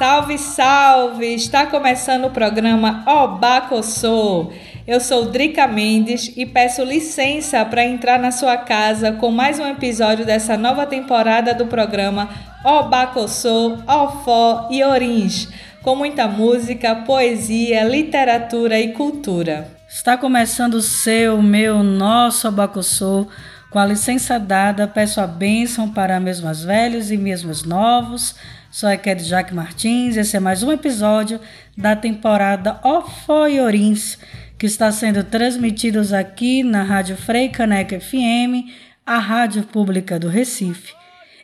Salve, 0.00 0.38
salve! 0.38 1.34
Está 1.34 1.66
começando 1.66 2.24
o 2.24 2.30
programa 2.30 3.04
Obacossô. 3.06 4.50
Eu 4.86 4.98
sou 4.98 5.26
Drica 5.26 5.68
Mendes 5.68 6.32
e 6.38 6.46
peço 6.46 6.82
licença 6.82 7.62
para 7.66 7.84
entrar 7.84 8.18
na 8.18 8.32
sua 8.32 8.56
casa 8.56 9.12
com 9.12 9.30
mais 9.30 9.58
um 9.58 9.66
episódio 9.66 10.24
dessa 10.24 10.56
nova 10.56 10.86
temporada 10.86 11.52
do 11.52 11.66
programa 11.66 12.30
Obacossô, 12.64 13.76
Ofó 13.86 14.68
e 14.70 14.82
Orins, 14.82 15.48
com 15.82 15.94
muita 15.94 16.26
música, 16.26 16.94
poesia, 16.96 17.84
literatura 17.84 18.80
e 18.80 18.94
cultura. 18.94 19.68
Está 19.86 20.16
começando 20.16 20.76
o 20.76 20.82
seu, 20.82 21.42
meu, 21.42 21.82
nosso 21.82 22.48
Obacossô. 22.48 23.26
Com 23.70 23.78
a 23.78 23.84
licença 23.84 24.38
dada, 24.40 24.88
peço 24.88 25.20
a 25.20 25.26
bênção 25.26 25.90
para 25.90 26.18
meus 26.18 26.40
mais 26.40 26.64
velhos 26.64 27.10
e 27.10 27.18
meus 27.18 27.44
mais 27.44 27.64
novos 27.64 28.34
Sou 28.70 28.88
a 28.88 28.96
Kelly 28.96 29.24
Jaque 29.24 29.52
Martins, 29.52 30.16
esse 30.16 30.36
é 30.36 30.40
mais 30.40 30.62
um 30.62 30.70
episódio 30.70 31.40
da 31.76 31.96
temporada 31.96 32.78
Ofoiorins, 32.84 34.16
que 34.56 34.64
está 34.64 34.92
sendo 34.92 35.24
transmitidos 35.24 36.12
aqui 36.12 36.62
na 36.62 36.84
Rádio 36.84 37.16
Frei 37.16 37.48
Caneca 37.48 37.98
FM, 37.98 38.70
a 39.04 39.18
rádio 39.18 39.64
pública 39.64 40.20
do 40.20 40.28
Recife. 40.28 40.94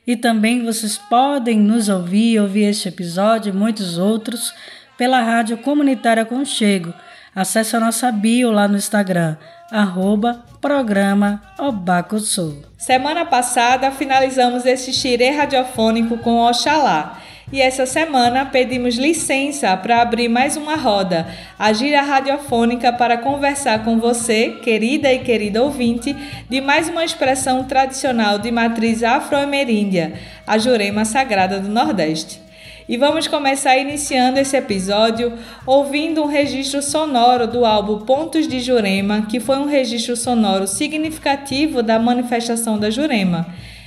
E 0.06 0.16
também 0.16 0.64
vocês 0.64 0.96
podem 0.96 1.58
nos 1.58 1.88
ouvir, 1.88 2.38
ouvir 2.38 2.66
este 2.66 2.90
episódio 2.90 3.50
e 3.50 3.56
muitos 3.56 3.98
outros 3.98 4.54
pela 4.96 5.20
Rádio 5.20 5.58
Comunitária 5.58 6.24
Conchego. 6.24 6.94
Acesse 7.36 7.76
a 7.76 7.80
nossa 7.80 8.10
bio 8.10 8.50
lá 8.50 8.66
no 8.66 8.78
Instagram, 8.78 9.36
arroba 9.70 10.42
programa 10.58 11.42
Obacosul. 11.58 12.62
Semana 12.78 13.26
passada 13.26 13.90
finalizamos 13.90 14.64
este 14.64 14.90
xirê 14.90 15.28
radiofônico 15.28 16.16
com 16.16 16.38
Oxalá. 16.38 17.18
E 17.52 17.60
essa 17.60 17.84
semana 17.84 18.46
pedimos 18.46 18.96
licença 18.96 19.76
para 19.76 20.00
abrir 20.00 20.28
mais 20.28 20.56
uma 20.56 20.76
roda, 20.76 21.28
a 21.58 21.74
gira 21.74 22.00
radiofônica 22.00 22.90
para 22.94 23.18
conversar 23.18 23.84
com 23.84 24.00
você, 24.00 24.58
querida 24.62 25.12
e 25.12 25.18
querido 25.18 25.62
ouvinte, 25.62 26.16
de 26.48 26.60
mais 26.62 26.88
uma 26.88 27.04
expressão 27.04 27.64
tradicional 27.64 28.38
de 28.38 28.50
matriz 28.50 29.02
afro-ameríndia, 29.02 30.14
a 30.46 30.56
Jurema 30.56 31.04
Sagrada 31.04 31.60
do 31.60 31.68
Nordeste. 31.68 32.45
E 32.88 32.96
vamos 32.96 33.26
começar 33.26 33.76
iniciando 33.76 34.38
esse 34.38 34.56
episódio 34.56 35.32
ouvindo 35.66 36.22
um 36.22 36.26
registro 36.26 36.80
sonoro 36.80 37.48
do 37.48 37.64
álbum 37.64 38.06
Pontos 38.06 38.46
de 38.46 38.60
Jurema, 38.60 39.22
que 39.22 39.40
foi 39.40 39.56
um 39.56 39.64
registro 39.64 40.16
sonoro 40.16 40.68
significativo 40.68 41.82
da 41.82 41.98
manifestação 41.98 42.78
da 42.78 42.88
Jurema. 42.88 43.44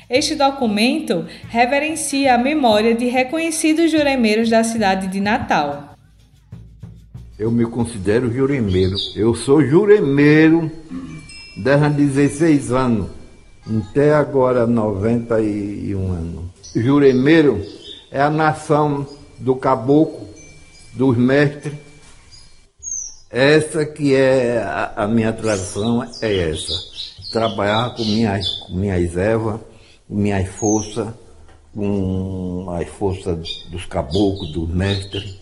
Este 0.10 0.36
documento 0.36 1.26
reverencia 1.48 2.36
a 2.36 2.38
memória 2.38 2.94
de 2.94 3.06
reconhecidos 3.06 3.90
juremeiros 3.90 4.50
da 4.50 4.66
cidade 4.66 5.08
de 5.08 5.22
Natal. 5.22 5.96
Eu 7.38 7.50
me 7.50 7.66
considero 7.66 8.30
juremeiro. 8.34 8.98
Eu 9.16 9.34
sou 9.34 9.66
juremeiro 9.66 10.70
desde 11.56 11.90
16 11.90 12.74
anos, 12.74 13.08
até 13.66 14.14
agora 14.14 14.68
91 14.68 16.12
anos. 16.12 16.44
Juremeiro 16.76 17.79
é 18.12 18.22
a 18.22 18.30
nação 18.30 19.06
do 19.38 19.56
caboclo, 19.56 20.28
dos 20.94 21.18
mestres. 21.18 21.74
Essa 23.30 23.86
que 23.86 24.16
é 24.16 24.58
a, 24.58 25.04
a 25.04 25.08
minha 25.08 25.32
tradição, 25.32 26.04
é 26.22 26.50
essa. 26.50 26.74
Trabalhar 27.32 27.96
com 27.96 28.04
minhas, 28.04 28.48
com 28.62 28.74
minhas 28.74 29.16
ervas, 29.16 29.62
com 30.08 30.16
minhas 30.16 30.50
forças, 30.50 31.08
com 31.76 32.66
as 32.72 32.88
forças 32.90 33.66
dos 33.70 33.86
caboclos, 33.86 34.52
dos 34.52 34.68
mestres, 34.70 35.38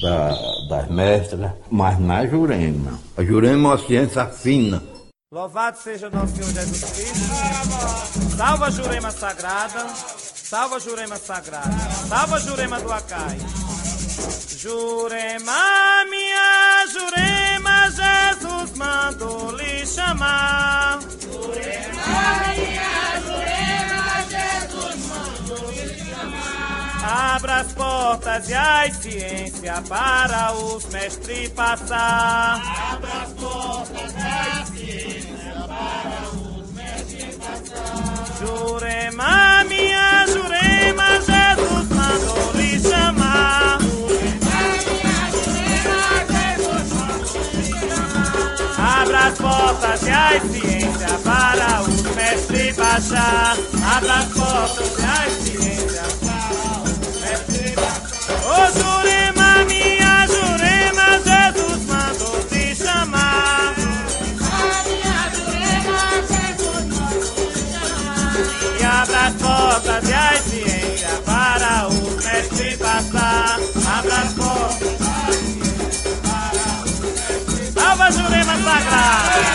da, 0.00 0.34
das 0.68 0.90
mestras, 0.90 1.52
mas 1.70 1.98
na 2.00 2.26
Jurema. 2.26 2.98
A 3.16 3.22
Jurema 3.22 3.54
é 3.54 3.72
uma 3.72 3.78
ciência 3.78 4.26
fina. 4.26 4.82
Louvado 5.32 5.78
seja 5.78 6.10
nosso 6.10 6.36
Senhor 6.36 6.52
Jesus 6.52 6.84
Cristo. 6.92 8.36
Salva 8.36 8.66
a 8.66 8.70
Jurema 8.70 9.10
Sagrada. 9.10 9.88
Salva 9.88 10.78
Jurema 10.78 11.16
Sagrada, 11.16 11.72
salva 12.06 12.38
Jurema 12.38 12.78
do 12.78 12.92
Acai. 12.92 13.38
Jurema, 14.58 16.04
minha 16.10 16.86
Jurema, 16.92 17.88
Jesus 17.88 18.76
mandou 18.76 19.52
lhe 19.52 19.86
chamar. 19.86 21.00
Jurema, 21.00 22.04
minha 22.54 23.20
Jurema, 23.24 24.04
Jesus 24.28 25.06
mandou 25.06 25.70
lhe 25.70 26.04
chamar. 26.04 27.34
Abra 27.36 27.60
as 27.60 27.72
portas 27.72 28.50
e 28.50 28.54
a 28.54 28.92
ciência 28.92 29.82
para 29.88 30.52
os 30.52 30.84
mestres 30.90 31.48
passar. 31.48 32.91
Portas 50.02 50.06
e 50.06 50.10
a 50.10 50.40
ciência 50.40 51.18
para 51.24 51.82
o 51.82 52.14
mestre 52.14 52.72
baixar. 52.72 53.56
Abra 53.96 54.14
as 54.14 54.24
portas 54.26 54.98
e 54.98 55.04
a 55.04 55.30
ciência 55.30 56.02
para 56.20 56.78
o 56.78 56.90
mestre 57.20 57.70
baixar. 57.76 58.38
Ô 58.44 58.56
Jurema, 58.72 59.64
minha 59.66 60.26
Jurema, 60.26 61.06
Jesus 61.24 61.80
mandou 61.86 62.44
te 62.44 62.74
chamar. 62.74 63.74
minha 64.86 65.20
Jurema, 65.34 66.02
Jesus 66.28 66.84
mandou 66.88 67.36
te 67.42 67.54
chamar. 67.72 68.34
E 68.78 68.84
abra 68.84 69.20
as 69.26 69.34
portas 69.34 70.08
e 70.08 70.12
a 70.12 70.42
ciência 70.42 71.12
para 71.24 71.88
o 71.88 71.90
mestre 72.22 72.76
passar. 72.76 73.58
Abra 73.98 74.16
as 74.16 74.32
portas. 74.32 74.92
Salva 77.74 78.10
Jurema 78.10 78.54
Sagrada! 78.62 79.51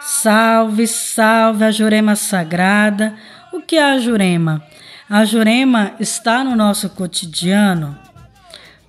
Salve, 0.00 0.86
salve 0.86 1.64
a 1.64 1.70
Jurema 1.70 2.16
Sagrada. 2.16 3.14
O 3.52 3.60
que 3.60 3.76
é 3.76 3.82
a 3.82 3.98
Jurema? 3.98 4.62
A 5.08 5.24
Jurema 5.24 5.94
está 6.00 6.42
no 6.42 6.56
nosso 6.56 6.90
cotidiano. 6.90 7.98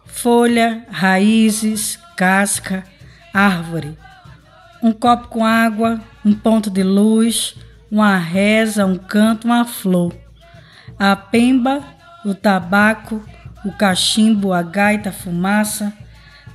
Folha, 0.06 0.86
raízes, 0.90 2.00
casca, 2.16 2.84
árvore. 3.34 3.98
Um 4.81 4.92
copo 4.92 5.28
com 5.28 5.46
água, 5.46 6.00
um 6.25 6.34
ponto 6.34 6.69
de 6.69 6.84
luz, 6.84 7.56
uma 7.92 8.18
reza, 8.18 8.86
um 8.86 8.98
canto, 8.98 9.46
uma 9.46 9.66
flor. 9.66 10.16
A 11.00 11.16
pemba 11.16 11.84
o 12.28 12.36
tabaco, 12.36 13.24
o 13.64 13.72
cachimbo, 13.72 14.52
a 14.52 14.62
gaita, 14.62 15.10
a 15.10 15.14
fumaça, 15.14 15.94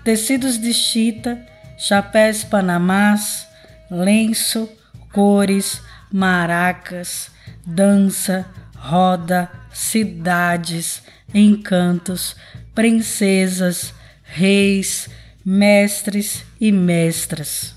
tecidos 0.05 0.59
de 0.59 0.75
chita, 0.75 1.41
chapéus 1.79 2.45
panamás, 2.45 3.49
lenço, 3.93 4.69
cores, 5.13 5.83
maracas, 6.11 7.31
dança, 7.65 8.47
roda, 8.75 9.51
cidades, 9.71 11.03
encantos, 11.35 12.35
princesas, 12.75 13.95
reis, 14.25 15.11
mestres 15.45 16.45
e 16.59 16.73
mestras. 16.73 17.75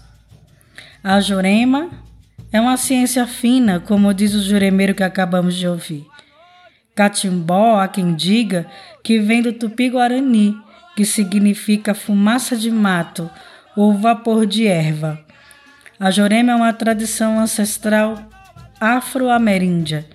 A 1.04 1.20
Jurema 1.20 1.90
é 2.52 2.62
uma 2.62 2.78
ciência 2.78 3.28
fina, 3.28 3.82
como 3.82 4.14
diz 4.14 4.34
o 4.34 4.42
juremeiro 4.42 4.96
que 4.96 5.04
acabamos 5.04 5.56
de 5.56 5.68
ouvir. 5.68 6.08
Catimbó, 6.96 7.80
há 7.80 7.90
quem 7.90 8.16
diga 8.16 8.66
que 9.04 9.20
vem 9.20 9.42
do 9.42 9.52
tupi-guarani, 9.52 10.58
que 10.96 11.04
significa 11.04 11.94
fumaça 11.94 12.56
de 12.56 12.72
mato 12.72 13.30
ou 13.76 13.94
vapor 13.98 14.46
de 14.46 14.66
erva. 14.66 15.25
A 15.98 16.12
Jurema 16.12 16.52
é 16.52 16.56
uma 16.56 16.74
tradição 16.74 17.40
ancestral 17.40 18.18
afro-ameríndia, 18.82 20.06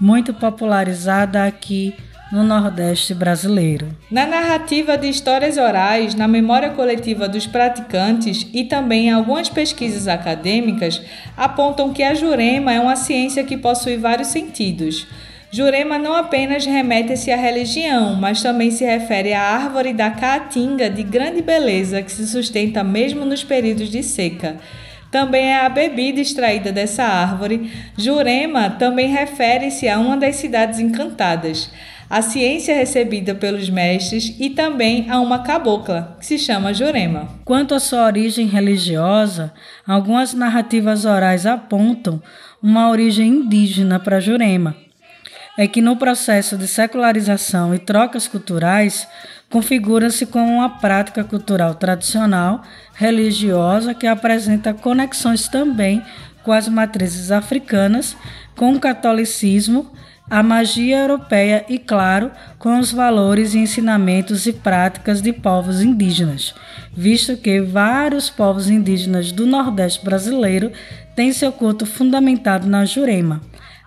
muito 0.00 0.34
popularizada 0.34 1.44
aqui 1.44 1.94
no 2.32 2.42
Nordeste 2.42 3.14
brasileiro. 3.14 3.96
Na 4.10 4.26
narrativa 4.26 4.98
de 4.98 5.08
histórias 5.08 5.56
orais, 5.56 6.16
na 6.16 6.26
memória 6.26 6.70
coletiva 6.70 7.28
dos 7.28 7.46
praticantes 7.46 8.44
e 8.52 8.64
também 8.64 9.08
algumas 9.08 9.48
pesquisas 9.48 10.08
acadêmicas 10.08 11.00
apontam 11.36 11.92
que 11.92 12.02
a 12.02 12.12
Jurema 12.12 12.72
é 12.72 12.80
uma 12.80 12.96
ciência 12.96 13.44
que 13.44 13.56
possui 13.56 13.98
vários 13.98 14.28
sentidos. 14.28 15.06
Jurema 15.52 15.96
não 15.96 16.14
apenas 16.14 16.66
remete-se 16.66 17.30
à 17.30 17.36
religião, 17.36 18.16
mas 18.16 18.42
também 18.42 18.72
se 18.72 18.84
refere 18.84 19.32
à 19.32 19.42
árvore 19.42 19.92
da 19.92 20.10
caatinga 20.10 20.90
de 20.90 21.04
grande 21.04 21.40
beleza 21.40 22.02
que 22.02 22.10
se 22.10 22.26
sustenta 22.26 22.82
mesmo 22.82 23.24
nos 23.24 23.44
períodos 23.44 23.90
de 23.90 24.02
seca. 24.02 24.56
Também 25.10 25.46
é 25.46 25.64
a 25.64 25.68
bebida 25.68 26.20
extraída 26.20 26.70
dessa 26.70 27.04
árvore. 27.04 27.70
Jurema 27.96 28.70
também 28.70 29.08
refere-se 29.08 29.88
a 29.88 29.98
uma 29.98 30.16
das 30.16 30.36
cidades 30.36 30.78
encantadas 30.78 31.70
a 32.10 32.20
ciência 32.22 32.74
recebida 32.74 33.36
pelos 33.36 33.70
mestres 33.70 34.34
e 34.40 34.50
também 34.50 35.08
a 35.08 35.20
uma 35.20 35.44
cabocla, 35.44 36.16
que 36.18 36.26
se 36.26 36.40
chama 36.40 36.74
Jurema. 36.74 37.28
Quanto 37.44 37.72
à 37.72 37.78
sua 37.78 38.04
origem 38.04 38.48
religiosa, 38.48 39.54
algumas 39.86 40.34
narrativas 40.34 41.04
orais 41.04 41.46
apontam 41.46 42.20
uma 42.60 42.90
origem 42.90 43.28
indígena 43.28 44.00
para 44.00 44.18
Jurema. 44.18 44.74
É 45.60 45.66
que 45.66 45.82
no 45.82 45.94
processo 45.94 46.56
de 46.56 46.66
secularização 46.66 47.74
e 47.74 47.78
trocas 47.78 48.26
culturais, 48.26 49.06
configura-se 49.50 50.24
como 50.24 50.50
uma 50.50 50.78
prática 50.80 51.22
cultural 51.22 51.74
tradicional, 51.74 52.62
religiosa, 52.94 53.92
que 53.92 54.06
apresenta 54.06 54.72
conexões 54.72 55.48
também 55.48 56.02
com 56.42 56.50
as 56.50 56.66
matrizes 56.66 57.30
africanas, 57.30 58.16
com 58.56 58.72
o 58.72 58.80
catolicismo 58.80 59.92
a 60.30 60.42
magia 60.42 61.00
europeia 61.00 61.66
e, 61.68 61.78
claro, 61.78 62.30
com 62.58 62.78
os 62.78 62.90
valores 62.90 63.52
e 63.52 63.58
ensinamentos 63.58 64.46
e 64.46 64.54
práticas 64.54 65.20
de 65.20 65.30
povos 65.30 65.82
indígenas, 65.82 66.54
visto 66.90 67.36
que 67.36 67.60
vários 67.60 68.30
povos 68.30 68.70
indígenas 68.70 69.30
do 69.30 69.44
Nordeste 69.44 70.02
brasileiro 70.02 70.72
têm 71.14 71.32
seu 71.32 71.52
culto 71.52 71.84
fundamentado 71.84 72.66
na 72.66 72.84
Jurema, 72.86 73.42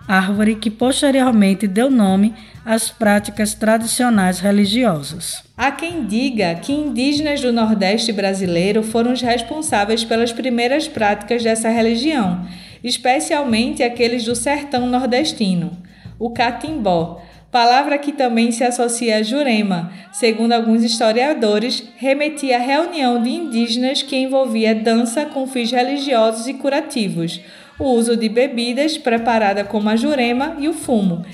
árvore 0.06 0.54
que 0.56 0.70
posteriormente 0.70 1.66
deu 1.66 1.90
nome 1.90 2.34
às 2.64 2.90
práticas 2.90 3.54
tradicionais 3.54 4.40
religiosas. 4.40 5.42
Há 5.56 5.70
quem 5.70 6.06
diga 6.06 6.54
que 6.56 6.72
indígenas 6.72 7.40
do 7.40 7.52
Nordeste 7.52 8.12
brasileiro 8.12 8.82
foram 8.82 9.12
os 9.12 9.20
responsáveis 9.20 10.04
pelas 10.04 10.32
primeiras 10.32 10.88
práticas 10.88 11.42
dessa 11.42 11.68
religião, 11.68 12.46
especialmente 12.82 13.82
aqueles 13.82 14.24
do 14.24 14.34
sertão 14.34 14.86
nordestino 14.86 15.84
o 16.18 16.30
catimbó, 16.30 17.22
palavra 17.50 17.98
que 17.98 18.12
também 18.12 18.50
se 18.50 18.64
associa 18.64 19.18
a 19.18 19.22
Jurema, 19.22 19.92
segundo 20.12 20.52
alguns 20.52 20.82
historiadores, 20.82 21.86
remetia 21.96 22.56
à 22.56 22.60
reunião 22.60 23.22
de 23.22 23.30
indígenas 23.30 24.02
que 24.02 24.16
envolvia 24.16 24.74
dança 24.74 25.26
com 25.26 25.46
fins 25.46 25.70
religiosos 25.70 26.46
e 26.46 26.54
curativos, 26.54 27.40
o 27.78 27.84
uso 27.84 28.16
de 28.16 28.28
bebidas 28.28 28.96
preparada 28.96 29.64
como 29.64 29.88
a 29.88 29.96
jurema 29.96 30.56
e 30.58 30.68
o 30.68 30.72
fumo. 30.72 31.24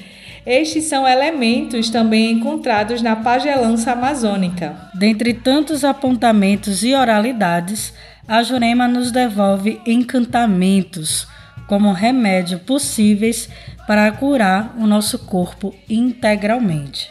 Estes 0.46 0.84
são 0.84 1.06
elementos 1.06 1.90
também 1.90 2.30
encontrados 2.32 3.02
na 3.02 3.14
pagelança 3.14 3.92
amazônica. 3.92 4.90
Dentre 4.94 5.34
tantos 5.34 5.84
apontamentos 5.84 6.82
e 6.82 6.94
oralidades, 6.94 7.92
a 8.26 8.42
jurema 8.42 8.88
nos 8.88 9.12
devolve 9.12 9.80
encantamentos 9.86 11.28
como 11.66 11.92
remédio 11.92 12.58
possíveis 12.58 13.48
para 13.86 14.10
curar 14.12 14.74
o 14.78 14.86
nosso 14.86 15.18
corpo 15.20 15.74
integralmente. 15.88 17.10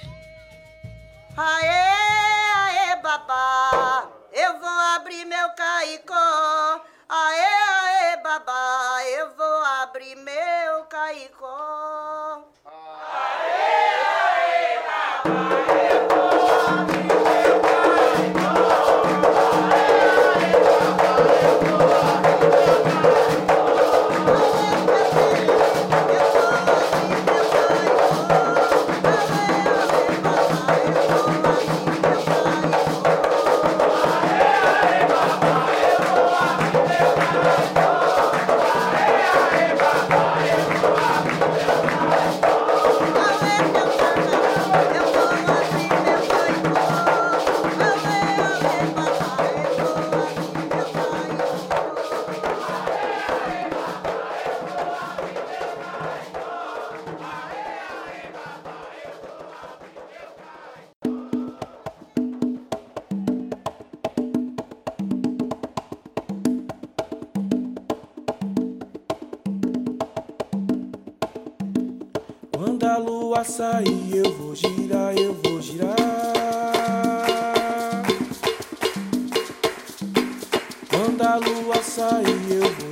Aê, 1.37 1.67
aê, 2.55 2.95
babá, 3.01 4.09
eu 4.33 4.59
vou 4.59 4.79
abrir 4.97 5.23
meu 5.25 5.49
caicó. 5.49 6.81
Aê, 7.11 7.41
aê, 7.41 8.17
babá, 8.17 9.03
eu 9.17 9.31
vou 9.35 9.63
abrir 9.81 10.15
meu 10.15 10.85
caicó. 10.85 12.43
Aê, 12.63 13.89
aê, 14.05 14.77
babá, 14.85 15.33
eu 15.89 16.07
vou 16.07 16.29
abrir 16.67 17.03
meu 17.03 17.23
caicó. 17.25 17.38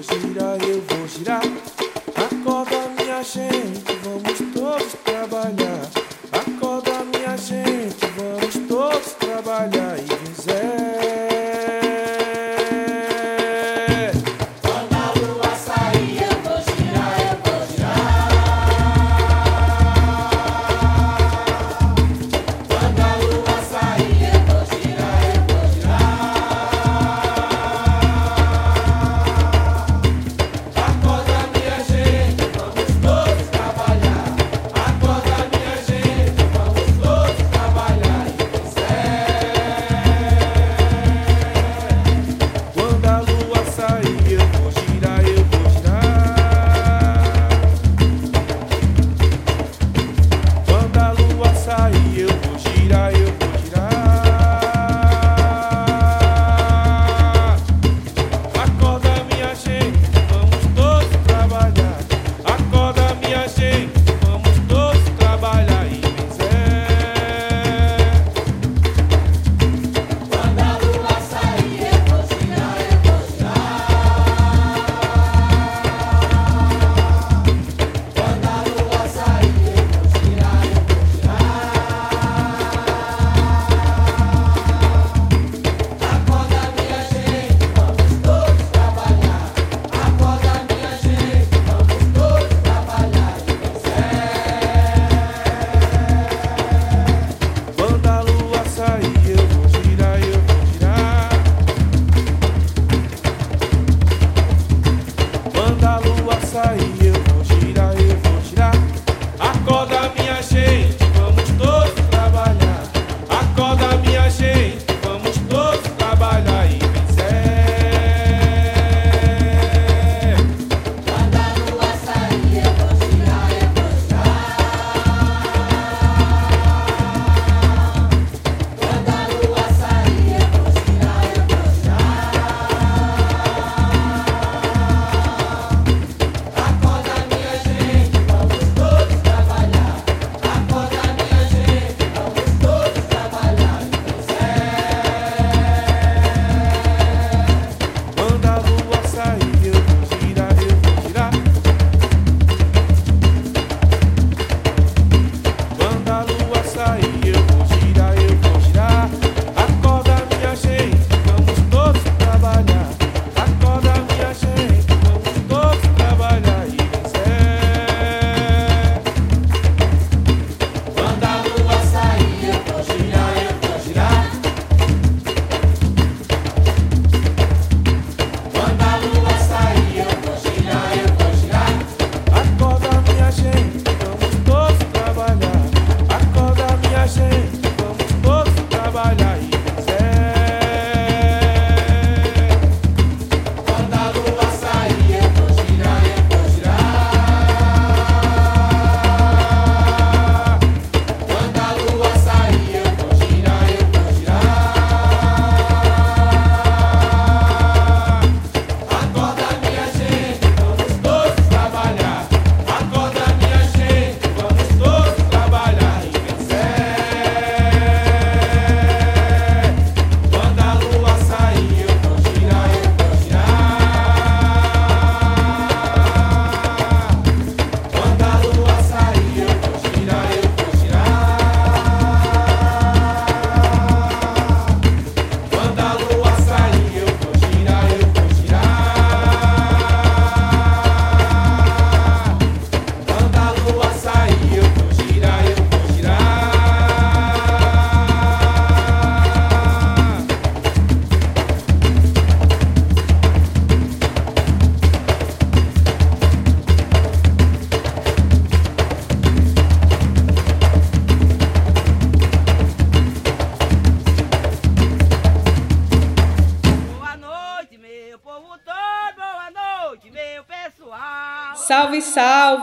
Sair, 0.08 0.38
eu 0.62 0.67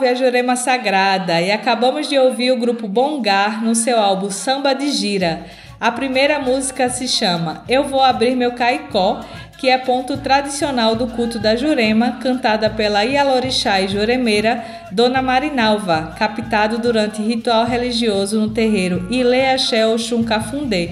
salve, 0.05 0.07
a 0.07 0.13
Jurema 0.13 0.55
Sagrada! 0.55 1.41
E 1.41 1.51
acabamos 1.51 2.07
de 2.07 2.17
ouvir 2.17 2.51
o 2.51 2.57
grupo 2.57 2.87
Bongar 2.87 3.63
no 3.63 3.73
seu 3.73 3.99
álbum 3.99 4.29
Samba 4.29 4.73
de 4.73 4.91
Gira. 4.91 5.45
A 5.79 5.91
primeira 5.91 6.39
música 6.39 6.89
se 6.89 7.07
chama 7.07 7.63
Eu 7.67 7.85
Vou 7.85 8.01
Abrir 8.01 8.35
Meu 8.35 8.51
Caicó, 8.53 9.21
que 9.57 9.69
é 9.69 9.77
ponto 9.77 10.17
tradicional 10.17 10.95
do 10.95 11.07
culto 11.07 11.39
da 11.39 11.55
Jurema, 11.55 12.19
cantada 12.21 12.69
pela 12.69 13.03
Ialorixá 13.03 13.81
e 13.81 13.87
Juremeira 13.87 14.63
Dona 14.91 15.21
Marinalva, 15.21 16.13
captado 16.17 16.77
durante 16.77 17.21
ritual 17.21 17.65
religioso 17.65 18.39
no 18.39 18.49
terreiro 18.49 19.07
Ile 19.09 19.41
Axé 19.41 19.85
Oxum 19.87 20.23
Cafundê. 20.23 20.89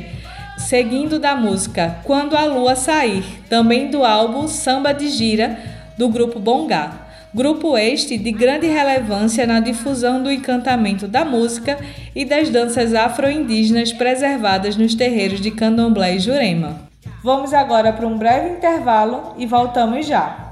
Seguindo 0.58 1.20
da 1.20 1.36
música 1.36 1.98
Quando 2.04 2.36
a 2.36 2.46
Lua 2.46 2.76
Sair, 2.76 3.24
também 3.50 3.90
do 3.90 4.04
álbum 4.04 4.48
Samba 4.48 4.94
de 4.94 5.10
Gira, 5.10 5.58
do 5.98 6.10
grupo 6.10 6.40
Bongá. 6.40 7.03
Grupo 7.36 7.76
este 7.76 8.16
de 8.16 8.32
grande 8.32 8.68
relevância 8.68 9.48
na 9.48 9.60
difusão 9.60 10.22
do 10.22 10.32
encantamento 10.32 11.08
da 11.08 11.26
música 11.26 11.80
e 12.16 12.24
das 12.24 12.50
danças 12.50 12.94
afro-indígenas 12.94 13.92
preservadas 13.92 14.78
nos 14.78 14.94
terreiros 14.94 15.42
de 15.42 15.50
Candomblé 15.50 16.18
e 16.18 16.20
Jurema. 16.20 16.80
Vamos 17.24 17.52
agora 17.52 17.92
para 17.92 18.06
um 18.06 18.20
breve 18.20 18.50
intervalo 18.50 19.34
e 19.36 19.48
voltamos 19.48 20.06
já. 20.06 20.43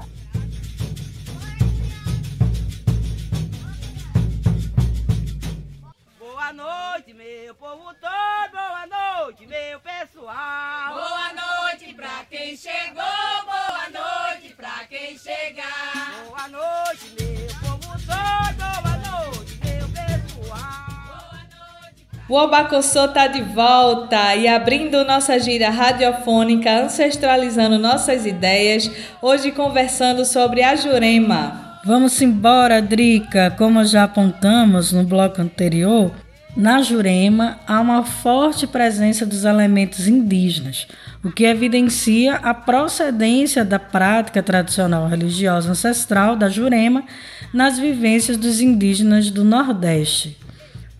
O 22.32 22.34
Obacossô 22.34 23.08
tá 23.08 23.26
de 23.26 23.42
volta 23.42 24.34
e 24.34 24.48
abrindo 24.48 25.04
nossa 25.04 25.38
gira 25.38 25.68
radiofônica, 25.68 26.82
ancestralizando 26.82 27.78
nossas 27.78 28.24
ideias, 28.24 28.90
hoje 29.20 29.52
conversando 29.52 30.24
sobre 30.24 30.62
a 30.62 30.74
Jurema. 30.74 31.78
Vamos 31.84 32.22
embora, 32.22 32.80
Drica. 32.80 33.50
Como 33.58 33.84
já 33.84 34.04
apontamos 34.04 34.92
no 34.92 35.04
bloco 35.04 35.42
anterior, 35.42 36.10
na 36.56 36.80
Jurema 36.80 37.58
há 37.66 37.78
uma 37.78 38.02
forte 38.02 38.66
presença 38.66 39.26
dos 39.26 39.44
elementos 39.44 40.08
indígenas, 40.08 40.88
o 41.22 41.30
que 41.30 41.44
evidencia 41.44 42.36
a 42.36 42.54
procedência 42.54 43.62
da 43.62 43.78
prática 43.78 44.42
tradicional 44.42 45.06
religiosa 45.06 45.72
ancestral 45.72 46.34
da 46.34 46.48
Jurema 46.48 47.04
nas 47.52 47.78
vivências 47.78 48.38
dos 48.38 48.62
indígenas 48.62 49.30
do 49.30 49.44
Nordeste. 49.44 50.40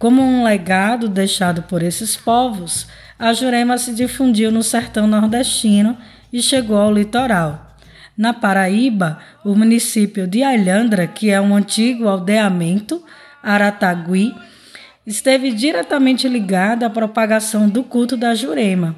Como 0.02 0.20
um 0.20 0.42
legado 0.42 1.08
deixado 1.08 1.62
por 1.62 1.80
esses 1.80 2.16
povos, 2.16 2.88
a 3.16 3.32
Jurema 3.32 3.78
se 3.78 3.94
difundiu 3.94 4.50
no 4.50 4.60
sertão 4.60 5.06
nordestino 5.06 5.96
e 6.32 6.42
chegou 6.42 6.76
ao 6.76 6.92
litoral. 6.92 7.76
Na 8.18 8.34
Paraíba, 8.34 9.20
o 9.44 9.54
município 9.54 10.26
de 10.26 10.42
Alhandra, 10.42 11.06
que 11.06 11.30
é 11.30 11.40
um 11.40 11.54
antigo 11.54 12.08
aldeamento, 12.08 13.00
Aratagui, 13.40 14.34
esteve 15.06 15.52
diretamente 15.52 16.26
ligado 16.26 16.82
à 16.82 16.90
propagação 16.90 17.68
do 17.68 17.84
culto 17.84 18.16
da 18.16 18.34
Jurema 18.34 18.96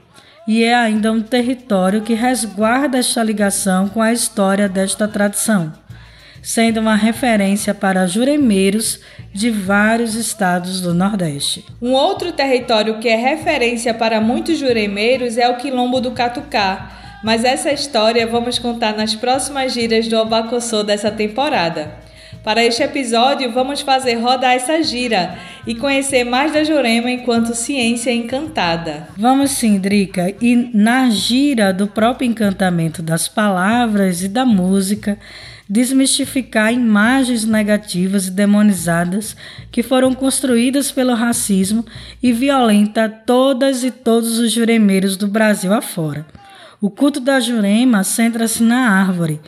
e 0.48 0.64
é 0.64 0.74
ainda 0.74 1.12
um 1.12 1.20
território 1.20 2.00
que 2.00 2.14
resguarda 2.14 2.96
esta 2.96 3.22
ligação 3.22 3.90
com 3.90 4.00
a 4.00 4.10
história 4.10 4.70
desta 4.70 5.06
tradição, 5.06 5.70
sendo 6.44 6.78
uma 6.78 6.94
referência 6.94 7.72
para 7.72 8.06
juremeiros 8.06 9.00
de 9.32 9.50
vários 9.50 10.14
estados 10.14 10.82
do 10.82 10.92
Nordeste. 10.92 11.64
Um 11.80 11.92
outro 11.92 12.32
território 12.32 12.98
que 12.98 13.08
é 13.08 13.16
referência 13.16 13.94
para 13.94 14.20
muitos 14.20 14.58
juremeiros 14.58 15.38
é 15.38 15.48
o 15.48 15.56
Quilombo 15.56 16.02
do 16.02 16.10
Catucá, 16.10 17.20
mas 17.24 17.44
essa 17.44 17.72
história 17.72 18.26
vamos 18.26 18.58
contar 18.58 18.94
nas 18.94 19.14
próximas 19.14 19.72
giras 19.72 20.06
do 20.06 20.18
Obacossô 20.18 20.82
dessa 20.82 21.10
temporada. 21.10 22.04
Para 22.44 22.62
este 22.62 22.82
episódio, 22.82 23.50
vamos 23.50 23.80
fazer 23.80 24.16
rodar 24.16 24.52
essa 24.52 24.82
gira 24.82 25.38
e 25.66 25.74
conhecer 25.74 26.24
mais 26.24 26.52
da 26.52 26.62
Jurema 26.62 27.10
enquanto 27.10 27.54
ciência 27.54 28.12
encantada. 28.12 29.08
Vamos 29.16 29.52
sim, 29.52 29.78
Drica. 29.78 30.34
E 30.42 30.70
na 30.74 31.08
gira 31.08 31.72
do 31.72 31.86
próprio 31.86 32.28
encantamento 32.28 33.00
das 33.00 33.28
palavras 33.28 34.22
e 34.22 34.28
da 34.28 34.44
música, 34.44 35.18
desmistificar 35.68 36.72
imagens 36.72 37.44
negativas 37.44 38.26
e 38.26 38.30
demonizadas 38.30 39.36
que 39.72 39.82
foram 39.82 40.14
construídas 40.14 40.90
pelo 40.90 41.14
racismo 41.14 41.84
e 42.22 42.32
violenta 42.32 43.08
todas 43.08 43.82
e 43.82 43.90
todos 43.90 44.38
os 44.38 44.52
juremeiros 44.52 45.16
do 45.16 45.26
Brasil 45.26 45.72
afora. 45.72 46.26
O 46.80 46.90
culto 46.90 47.18
da 47.18 47.40
Jurema 47.40 48.04
centra-se 48.04 48.62
na 48.62 48.90
árvore, 48.90 49.40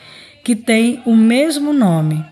que 0.42 0.56
tem 0.56 1.02
o 1.04 1.14
mesmo 1.14 1.72
nome. 1.72 2.24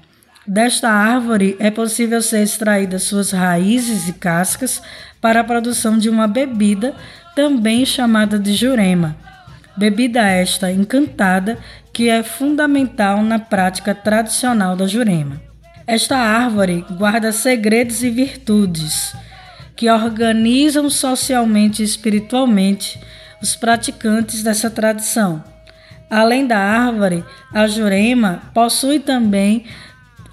Desta 0.46 0.88
árvore 0.88 1.56
é 1.58 1.70
possível 1.70 2.22
ser 2.22 2.42
extraídas 2.42 3.02
suas 3.02 3.30
raízes 3.30 4.08
e 4.08 4.12
cascas 4.14 4.80
para 5.20 5.40
a 5.40 5.44
produção 5.44 5.98
de 5.98 6.08
uma 6.08 6.26
bebida, 6.26 6.94
também 7.34 7.84
chamada 7.84 8.38
de 8.38 8.54
jurema. 8.54 9.16
Bebida 9.76 10.20
esta 10.20 10.70
encantada 10.70 11.58
que 11.94 12.10
é 12.10 12.24
fundamental 12.24 13.22
na 13.22 13.38
prática 13.38 13.94
tradicional 13.94 14.74
da 14.74 14.84
jurema. 14.84 15.40
Esta 15.86 16.16
árvore 16.16 16.84
guarda 16.98 17.30
segredos 17.30 18.02
e 18.02 18.10
virtudes 18.10 19.14
que 19.76 19.88
organizam 19.88 20.90
socialmente 20.90 21.82
e 21.82 21.84
espiritualmente 21.84 23.00
os 23.40 23.54
praticantes 23.54 24.42
dessa 24.42 24.68
tradição. 24.68 25.42
Além 26.10 26.46
da 26.46 26.58
árvore, 26.58 27.24
a 27.52 27.68
jurema 27.68 28.42
possui 28.52 28.98
também 28.98 29.64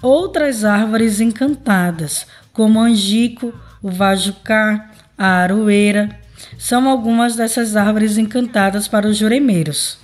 outras 0.02 0.64
árvores 0.64 1.20
encantadas, 1.20 2.26
como 2.52 2.80
o 2.80 2.82
angico, 2.82 3.54
o 3.80 3.88
vajucá, 3.88 4.90
a 5.16 5.26
aroeira, 5.26 6.18
são 6.58 6.88
algumas 6.88 7.36
dessas 7.36 7.76
árvores 7.76 8.18
encantadas 8.18 8.88
para 8.88 9.06
os 9.06 9.16
juremeiros. 9.16 10.01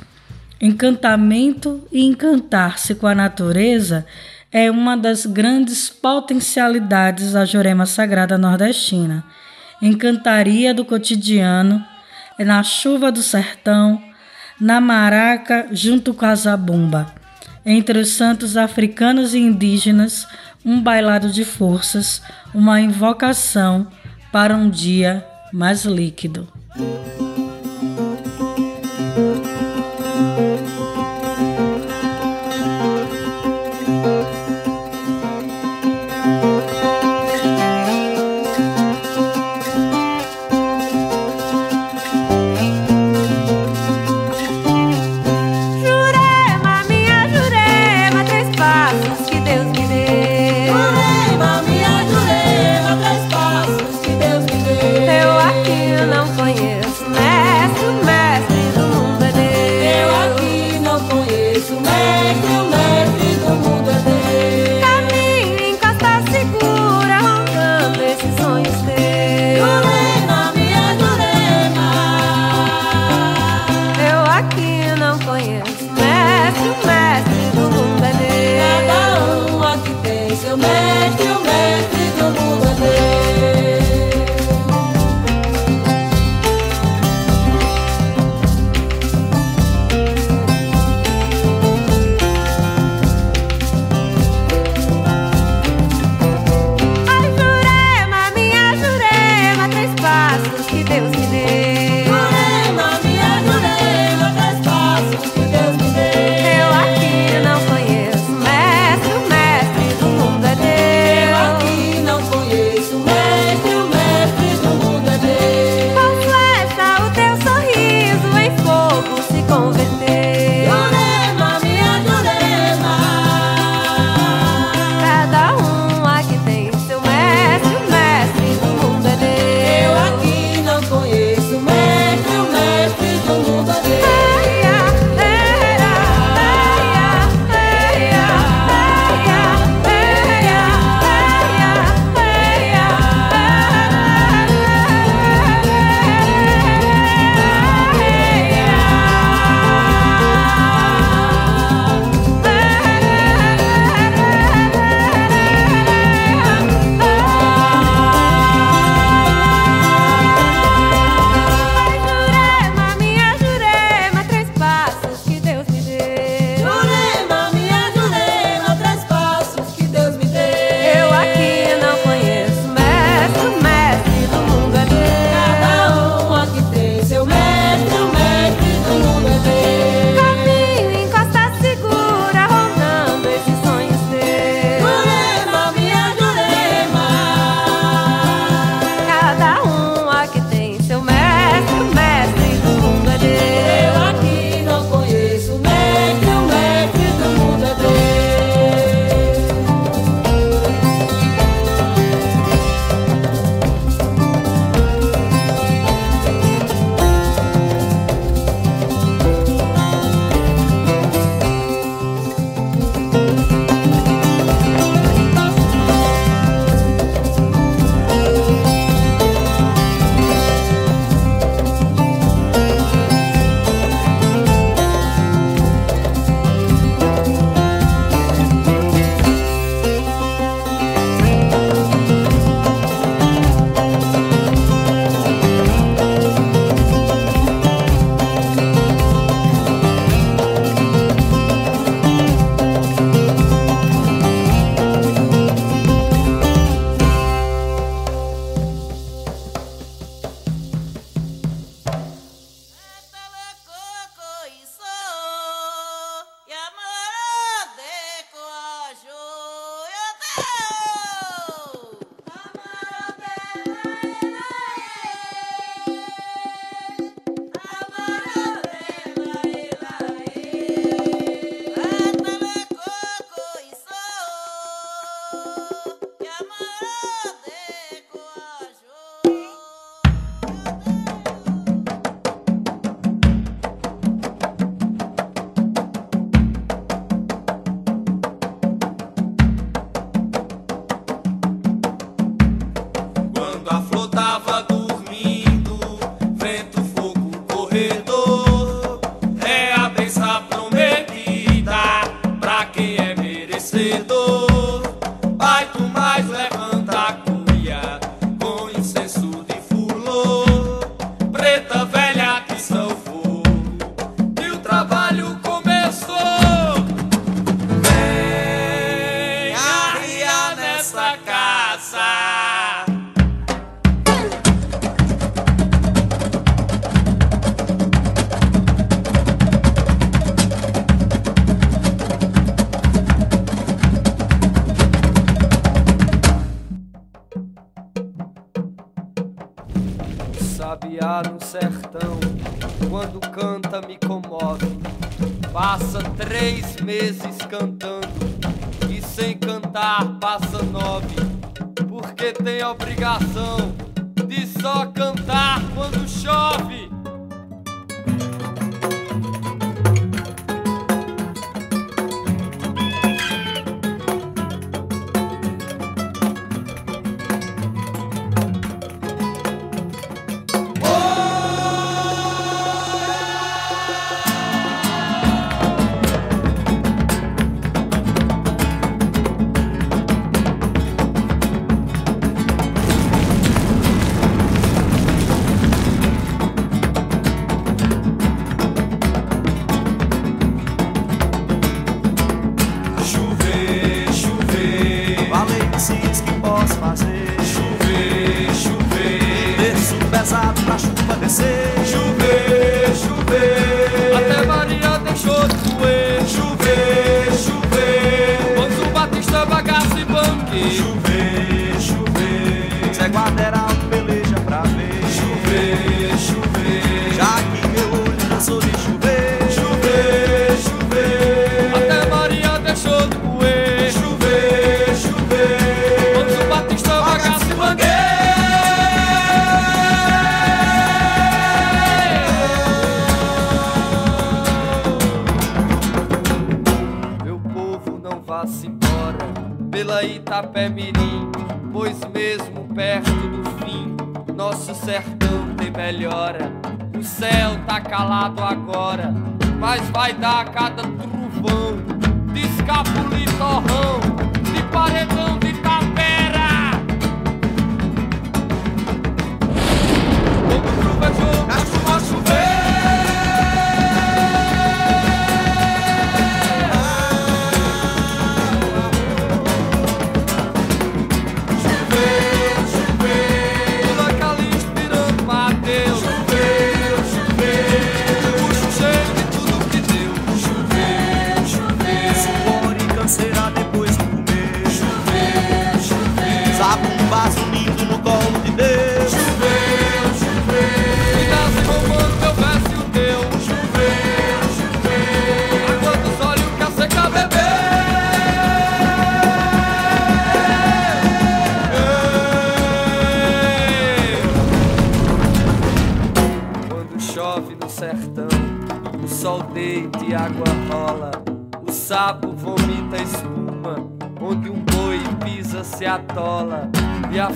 Encantamento 0.60 1.86
e 1.92 2.04
encantar-se 2.04 2.94
com 2.94 3.06
a 3.06 3.14
natureza 3.14 4.04
é 4.50 4.70
uma 4.70 4.96
das 4.96 5.24
grandes 5.24 5.88
potencialidades 5.88 7.32
da 7.32 7.44
Jurema 7.44 7.86
Sagrada 7.86 8.36
Nordestina. 8.36 9.24
Encantaria 9.80 10.74
do 10.74 10.84
cotidiano, 10.84 11.84
na 12.38 12.62
chuva 12.62 13.12
do 13.12 13.22
sertão, 13.22 14.02
na 14.60 14.80
maraca 14.80 15.68
junto 15.70 16.12
com 16.12 16.26
a 16.26 16.34
zabumba 16.34 17.18
entre 17.68 17.98
os 17.98 18.12
santos 18.12 18.56
africanos 18.56 19.34
e 19.34 19.38
indígenas, 19.38 20.26
um 20.64 20.80
bailado 20.80 21.30
de 21.30 21.44
forças, 21.44 22.22
uma 22.54 22.80
invocação 22.80 23.86
para 24.32 24.56
um 24.56 24.70
dia 24.70 25.22
mais 25.52 25.84
líquido. 25.84 26.48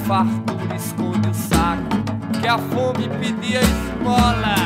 Fartura 0.07 0.77
esconde 0.77 1.29
o 1.29 1.35
saco, 1.35 2.41
que 2.41 2.49
a 2.49 2.59
fome 2.59 3.09
pedia 3.09 3.61
esmola. 3.61 4.62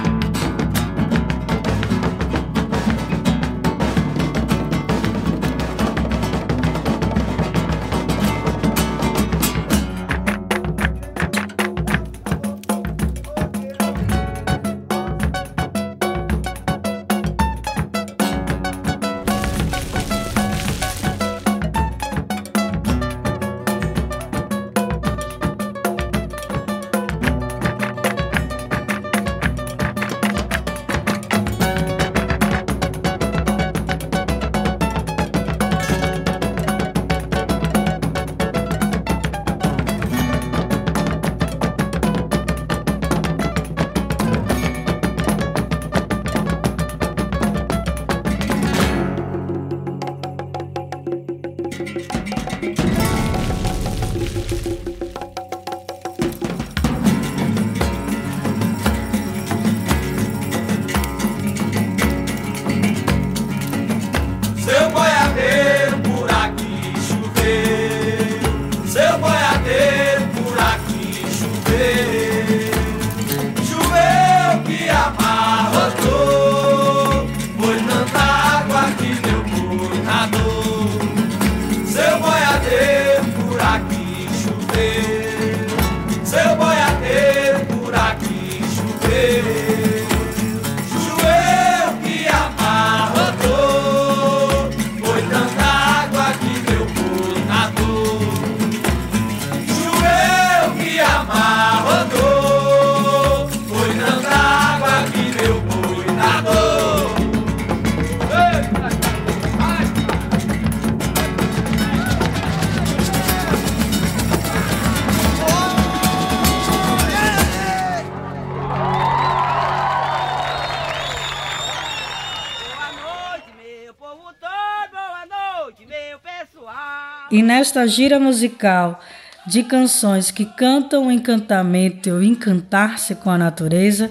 E 127.77 127.79
nesta 127.79 127.95
gira 127.95 128.19
musical 128.19 129.01
de 129.47 129.63
canções 129.63 130.31
que 130.31 130.47
cantam 130.47 131.09
o 131.09 131.13
encantamento 131.13 132.09
o 132.09 132.23
encantar-se 132.23 133.15
com 133.17 133.29
a 133.29 133.37
natureza 133.37 134.11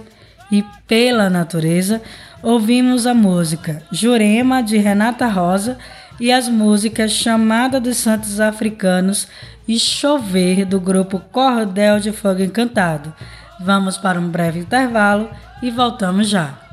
e 0.51 0.63
pela 0.87 1.31
natureza, 1.31 1.99
ouvimos 2.43 3.07
a 3.07 3.15
música 3.15 3.81
Jurema 3.91 4.61
de 4.61 4.77
Renata 4.77 5.25
Rosa 5.25 5.79
e 6.19 6.31
as 6.31 6.47
músicas 6.47 7.11
Chamada 7.11 7.79
dos 7.79 7.97
Santos 7.97 8.39
Africanos 8.39 9.27
e 9.67 9.79
Chover 9.79 10.63
do 10.63 10.79
grupo 10.79 11.19
Cordel 11.31 11.99
de 11.99 12.11
Fogo 12.11 12.43
Encantado. 12.43 13.11
Vamos 13.59 13.97
para 13.97 14.19
um 14.19 14.29
breve 14.29 14.59
intervalo 14.59 15.27
e 15.63 15.71
voltamos 15.71 16.29
já. 16.29 16.64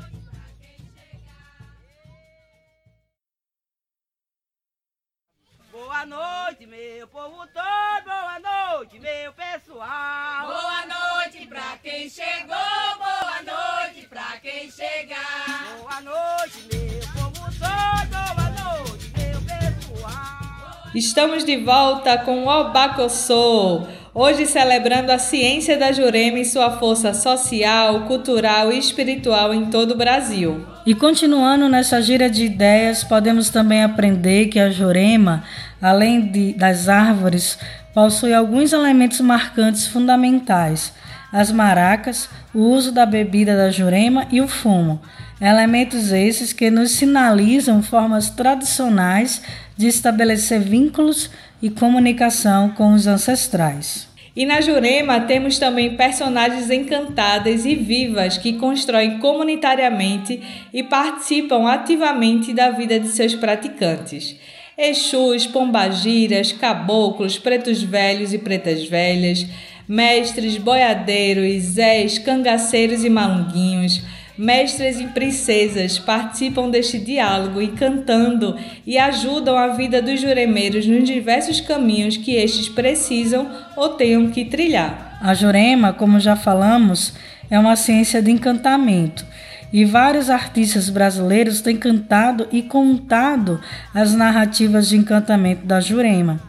Estamos 20.94 21.42
de 21.42 21.57
volta 21.57 22.18
com 22.18 22.44
o 22.44 22.48
Obacossô, 22.48 23.87
hoje 24.12 24.44
celebrando 24.44 25.11
a 25.11 25.18
ciência 25.18 25.74
da 25.78 25.90
Jurema 25.90 26.38
e 26.38 26.44
sua 26.44 26.72
força 26.72 27.14
social, 27.14 28.02
cultural 28.02 28.70
e 28.70 28.78
espiritual 28.78 29.55
em 29.55 29.70
todo 29.70 29.92
o 29.92 29.96
Brasil. 29.96 30.66
E 30.85 30.94
continuando 30.94 31.66
nessa 31.66 32.02
gira 32.02 32.28
de 32.28 32.44
ideias, 32.44 33.02
podemos 33.02 33.48
também 33.48 33.83
aprender 33.83 34.48
que 34.48 34.61
a 34.61 34.68
Jurema, 34.68 35.42
além 35.81 36.31
de, 36.31 36.52
das 36.52 36.90
árvores, 36.90 37.59
possui 37.94 38.35
alguns 38.35 38.74
elementos 38.74 39.20
marcantes 39.22 39.87
fundamentais: 39.87 40.92
as 41.33 41.50
maracas, 41.50 42.28
o 42.55 42.59
uso 42.59 42.92
da 42.92 43.07
bebida 43.07 43.57
da 43.57 43.70
Jurema 43.70 44.26
e 44.31 44.42
o 44.42 44.46
fumo. 44.46 45.00
Elementos 45.40 46.12
esses 46.12 46.52
que 46.52 46.70
nos 46.70 46.92
sinalizam 46.92 47.83
formas 47.83 48.31
tradicionais 48.31 49.42
de 49.76 49.87
estabelecer 49.87 50.61
vínculos 50.61 51.30
e 51.61 51.70
comunicação 51.70 52.70
com 52.70 52.92
os 52.92 53.06
ancestrais. 53.06 54.08
E 54.35 54.46
na 54.46 54.62
Jurema 54.62 55.20
temos 55.20 55.58
também 55.58 55.94
personagens 55.94 56.70
encantadas 56.70 57.66
e 57.66 57.74
vivas 57.74 58.38
que 58.38 58.54
constroem 58.54 59.18
comunitariamente 59.18 60.40
e 60.72 60.82
participam 60.82 61.68
ativamente 61.68 62.54
da 62.54 62.70
vida 62.70 62.98
de 62.98 63.08
seus 63.08 63.35
praticantes. 63.35 64.35
Exus, 64.76 65.46
pombagiras, 65.46 66.50
caboclos, 66.50 67.38
pretos 67.38 67.82
velhos 67.82 68.32
e 68.32 68.38
pretas 68.38 68.85
velhas, 68.85 69.46
mestres, 69.87 70.56
boiadeiros, 70.56 71.62
zés, 71.64 72.18
cangaceiros 72.18 73.04
e 73.04 73.11
malunguinhos, 73.11 74.02
mestres 74.42 74.98
e 74.98 75.07
princesas 75.07 76.00
participam 76.00 76.68
deste 76.68 76.98
diálogo 76.98 77.62
e 77.62 77.68
cantando 77.68 78.59
e 78.85 78.98
ajudam 78.98 79.57
a 79.57 79.68
vida 79.68 80.02
dos 80.02 80.20
juremeiros 80.20 80.85
nos 80.85 81.05
diversos 81.05 81.61
caminhos 81.61 82.16
que 82.16 82.35
estes 82.35 82.68
precisam 82.68 83.48
ou 83.76 83.90
tenham 83.90 84.28
que 84.31 84.44
trilhar. 84.44 85.16
A 85.22 85.33
Jurema, 85.33 85.92
como 85.92 86.18
já 86.18 86.35
falamos, 86.35 87.14
é 87.48 87.57
uma 87.57 87.76
ciência 87.76 88.20
de 88.20 88.33
encantamento. 88.33 89.24
E 89.72 89.85
vários 89.85 90.28
artistas 90.28 90.90
brasileiros 90.90 91.61
têm 91.61 91.76
cantado 91.76 92.48
e 92.50 92.62
contado 92.62 93.61
as 93.94 94.12
narrativas 94.12 94.88
de 94.88 94.96
encantamento 94.96 95.64
da 95.64 95.81
Jurema. 95.81 96.40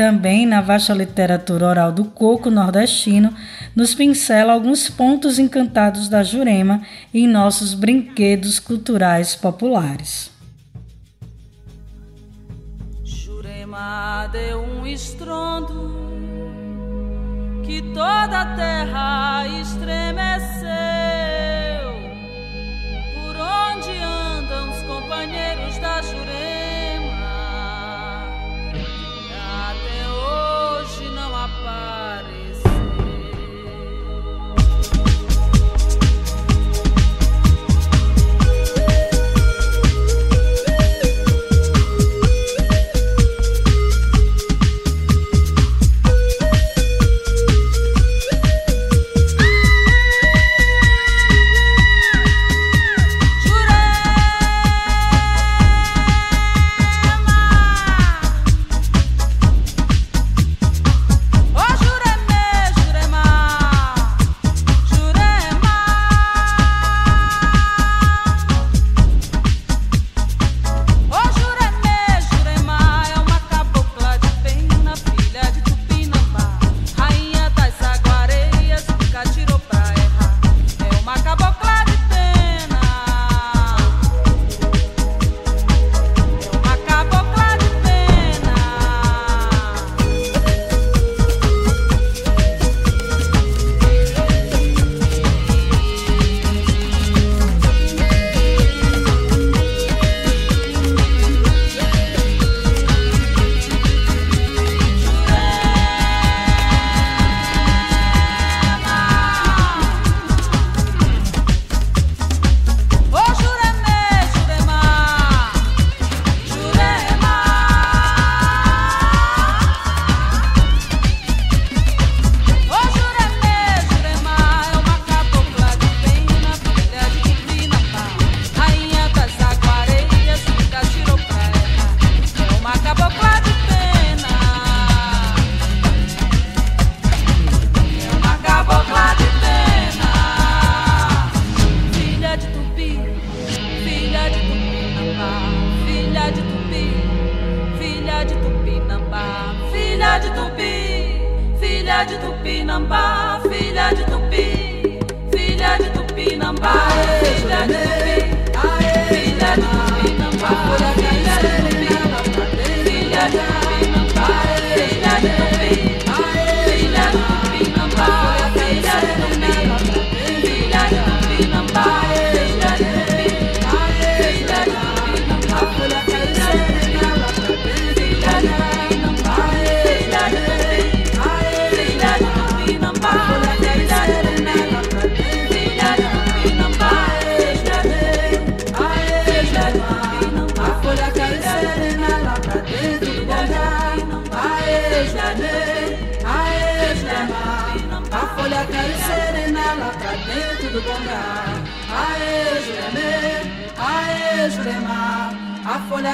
Também 0.00 0.46
na 0.46 0.62
vasta 0.62 0.94
literatura 0.94 1.66
oral 1.66 1.92
do 1.92 2.06
coco 2.06 2.50
nordestino, 2.50 3.34
nos 3.76 3.94
pincela 3.94 4.54
alguns 4.54 4.88
pontos 4.88 5.38
encantados 5.38 6.08
da 6.08 6.22
Jurema 6.22 6.80
em 7.12 7.28
nossos 7.28 7.74
brinquedos 7.74 8.58
culturais 8.58 9.36
populares. 9.36 10.30
Jurema 13.04 14.26
deu 14.32 14.62
um 14.62 14.86
estrondo 14.86 15.92
que 17.62 17.82
toda 17.82 18.40
a 18.40 18.56
terra 18.56 19.46
estremeceu. 19.60 20.70
Por 23.16 23.36
onde 23.36 23.90
andam 23.98 24.70
os 24.70 24.82
companheiros 24.84 25.76
da 25.76 26.00
Jurema? 26.00 26.69
Papa. 31.50 31.89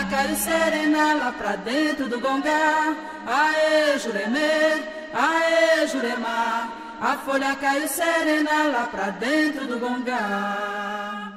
Araraquara 0.07 0.37
Serena 0.37 1.15
lá 1.15 1.33
pra 1.33 1.57
dentro 1.57 2.09
do 2.09 2.21
gongá. 2.21 2.95
Aê, 3.27 3.99
Juremê, 3.99 4.85
aê, 5.13 5.87
jurema 5.89 6.71
A 7.01 7.17
folha 7.19 7.55
caiu 7.57 7.89
serena 7.89 8.69
lá 8.69 8.87
pra 8.87 9.11
dentro 9.11 9.67
do 9.67 9.79
gongá. 9.79 11.33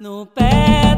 No 0.00 0.26
pé 0.26 0.95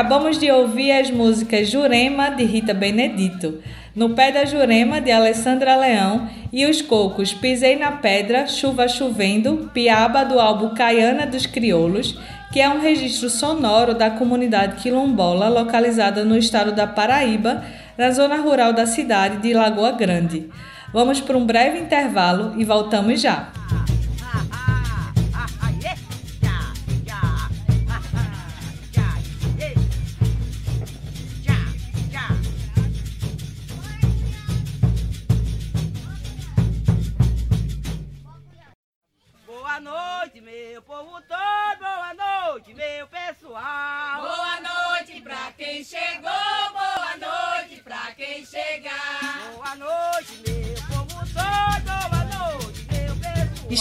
Acabamos 0.00 0.38
de 0.38 0.50
ouvir 0.50 0.92
as 0.92 1.10
músicas 1.10 1.68
Jurema, 1.68 2.30
de 2.30 2.42
Rita 2.42 2.72
Benedito, 2.72 3.62
No 3.94 4.14
Pé 4.14 4.32
da 4.32 4.46
Jurema, 4.46 4.98
de 4.98 5.12
Alessandra 5.12 5.76
Leão, 5.76 6.26
e 6.50 6.64
Os 6.64 6.80
Cocos 6.80 7.34
Pisei 7.34 7.76
na 7.76 7.92
Pedra, 7.92 8.46
Chuva 8.46 8.88
Chovendo, 8.88 9.70
Piaba, 9.74 10.24
do 10.24 10.40
álbum 10.40 10.70
Caiana 10.70 11.26
dos 11.26 11.44
Crioulos, 11.44 12.18
que 12.50 12.62
é 12.62 12.68
um 12.70 12.80
registro 12.80 13.28
sonoro 13.28 13.92
da 13.92 14.08
comunidade 14.08 14.80
quilombola 14.80 15.50
localizada 15.50 16.24
no 16.24 16.34
estado 16.34 16.72
da 16.72 16.86
Paraíba, 16.86 17.62
na 17.98 18.10
zona 18.10 18.36
rural 18.36 18.72
da 18.72 18.86
cidade 18.86 19.36
de 19.42 19.52
Lagoa 19.52 19.92
Grande. 19.92 20.48
Vamos 20.94 21.20
para 21.20 21.36
um 21.36 21.44
breve 21.44 21.78
intervalo 21.78 22.54
e 22.56 22.64
voltamos 22.64 23.20
já. 23.20 23.50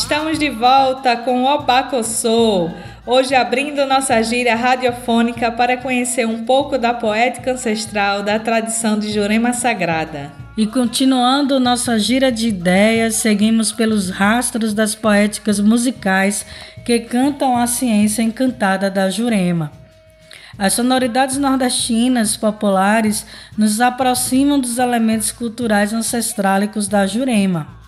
Estamos 0.10 0.40
de 0.40 0.50
volta 0.50 1.16
com 1.18 1.44
o 1.44 1.46
Obacossô, 1.46 2.72
hoje 3.06 3.36
abrindo 3.36 3.86
nossa 3.86 4.20
gira 4.24 4.56
radiofônica 4.56 5.52
para 5.52 5.78
conhecer 5.78 6.26
um 6.26 6.46
pouco 6.46 6.80
da 6.80 6.96
poética 6.96 7.52
ancestral 7.52 8.24
da 8.24 8.40
tradição 8.40 8.98
de 8.98 9.14
Jurema 9.14 9.54
Sagrada. 9.54 10.32
E 10.58 10.66
continuando 10.66 11.60
nossa 11.60 12.00
gira 12.00 12.32
de 12.32 12.48
ideias, 12.48 13.18
seguimos 13.18 13.72
pelos 13.72 14.10
rastros 14.10 14.74
das 14.74 14.96
poéticas 14.96 15.60
musicais 15.60 16.44
que 16.84 17.02
cantam 17.02 17.56
a 17.56 17.68
ciência 17.68 18.24
encantada 18.24 18.90
da 18.90 19.12
Jurema. 19.12 19.72
As 20.58 20.74
sonoridades 20.74 21.38
nordestinas 21.38 22.36
populares 22.36 23.28
nos 23.56 23.80
aproximam 23.80 24.60
dos 24.60 24.80
elementos 24.80 25.32
culturais 25.32 25.94
ancestrálicos 25.94 26.88
da 26.88 27.06
Jurema. 27.06 27.79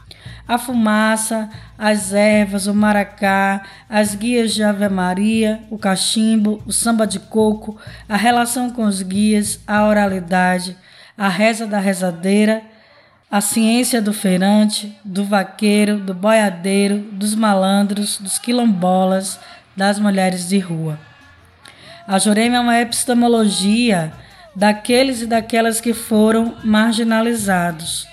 A 0.48 0.58
fumaça, 0.58 1.50
as 1.78 2.14
ervas, 2.14 2.68
o 2.68 2.74
maracá, 2.74 3.64
as 3.90 4.16
guias 4.16 4.54
de 4.54 4.64
Ave 4.64 4.90
Maria, 4.90 5.62
o 5.70 5.78
cachimbo, 5.78 6.62
o 6.66 6.74
samba 6.74 7.08
de 7.08 7.20
coco, 7.20 7.78
a 8.10 8.18
relação 8.18 8.70
com 8.70 8.84
os 8.84 9.02
guias, 9.02 9.60
a 9.66 9.86
oralidade, 9.86 10.76
a 11.18 11.30
reza 11.30 11.66
da 11.66 11.80
rezadeira, 11.80 12.62
a 13.30 13.40
ciência 13.40 14.02
do 14.02 14.12
feirante, 14.12 14.94
do 15.06 15.24
vaqueiro, 15.24 15.98
do 15.98 16.14
boiadeiro, 16.14 17.00
dos 17.14 17.34
malandros, 17.34 18.18
dos 18.18 18.38
quilombolas, 18.38 19.40
das 19.76 19.98
mulheres 19.98 20.50
de 20.50 20.60
rua. 20.60 21.00
A 22.06 22.20
Jurema 22.20 22.58
é 22.58 22.60
uma 22.60 22.82
epistemologia 22.82 24.12
daqueles 24.54 25.22
e 25.22 25.28
daquelas 25.28 25.80
que 25.80 25.94
foram 25.94 26.56
marginalizados. 26.64 28.06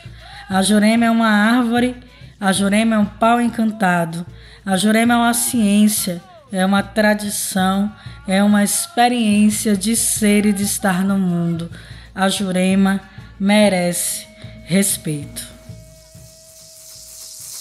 A 0.49 0.63
Jurema 0.63 1.07
é 1.07 1.11
uma 1.11 1.29
árvore, 1.29 1.97
a 2.41 2.53
Jurema 2.53 2.97
é 2.97 2.99
um 2.99 3.05
pau 3.07 3.41
encantado, 3.41 4.25
a 4.65 4.77
Jurema 4.77 5.15
é 5.15 5.17
uma 5.17 5.35
ciência, 5.35 6.23
é 6.53 6.65
uma 6.65 6.83
tradição, 6.83 7.93
é 8.27 8.43
uma 8.43 8.63
experiência 8.63 9.77
de 9.77 9.97
ser 9.97 10.47
e 10.47 10.53
de 10.53 10.63
estar 10.63 11.05
no 11.05 11.19
mundo. 11.19 11.71
A 12.15 12.29
Jurema 12.29 13.01
merece 13.39 14.27
respeito. 14.65 15.47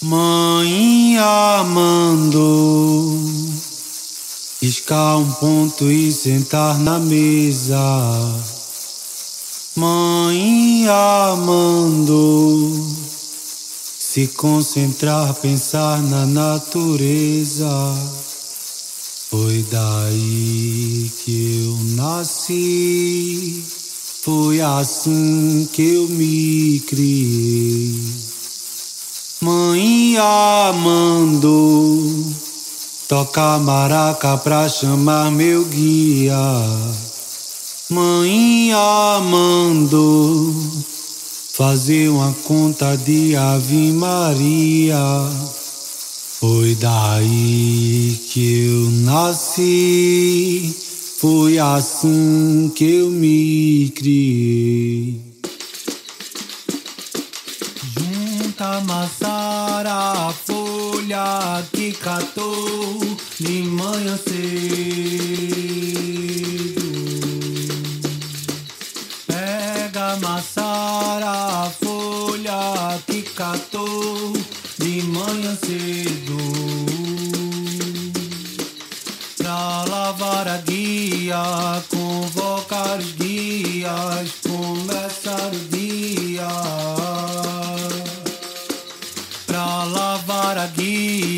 Mãe 0.02 1.18
amando, 1.18 2.40
riscar 4.62 5.18
um 5.18 5.32
ponto 5.32 5.90
e 5.90 6.12
sentar 6.12 6.78
na 6.78 7.00
mesa. 7.00 7.76
Mãe 9.74 10.86
amando, 10.88 12.86
se 14.18 14.26
concentrar, 14.26 15.32
pensar 15.34 16.02
na 16.02 16.26
natureza. 16.26 17.68
Foi 19.30 19.64
daí 19.70 21.08
que 21.22 21.64
eu 21.64 21.78
nasci. 21.94 23.62
Foi 24.24 24.60
assim 24.60 25.68
que 25.72 25.94
eu 25.94 26.08
me 26.08 26.80
criei. 26.80 27.94
Mãe 29.40 30.16
amando, 30.18 32.26
toca 33.06 33.56
maraca 33.60 34.36
pra 34.38 34.68
chamar 34.68 35.30
meu 35.30 35.64
guia. 35.64 36.34
Mãe 37.88 38.72
amando, 38.72 40.52
fazer 41.58 42.08
uma 42.08 42.32
conta 42.44 42.96
de 42.96 43.34
Ave 43.34 43.90
Maria. 43.90 44.96
Foi 46.38 46.76
daí 46.76 48.16
que 48.30 48.66
eu 48.66 48.90
nasci. 49.02 50.72
Foi 51.18 51.58
assim 51.58 52.70
que 52.76 52.98
eu 52.98 53.10
me 53.10 53.90
criei. 53.90 55.20
Junta 57.98 58.80
maçara, 58.82 60.28
a 60.28 60.32
folha 60.32 61.64
que 61.72 61.90
catou 61.90 63.00
de 63.40 63.62
manhã 63.64 64.16
cedo. 64.16 65.47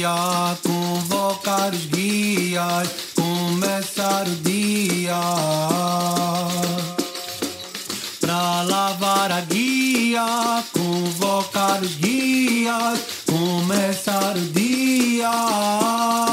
Guia, 0.00 0.56
convocar 0.62 1.74
os 1.74 1.84
guias, 1.86 2.88
começar 3.14 4.26
o 4.26 4.34
dia. 4.36 5.20
Pra 8.20 8.62
lavar 8.62 9.30
a 9.30 9.40
guia, 9.42 10.64
convocar 10.72 11.82
os 11.82 11.94
guias, 11.96 13.00
começar 13.26 14.36
o 14.36 14.40
dia 14.40 16.29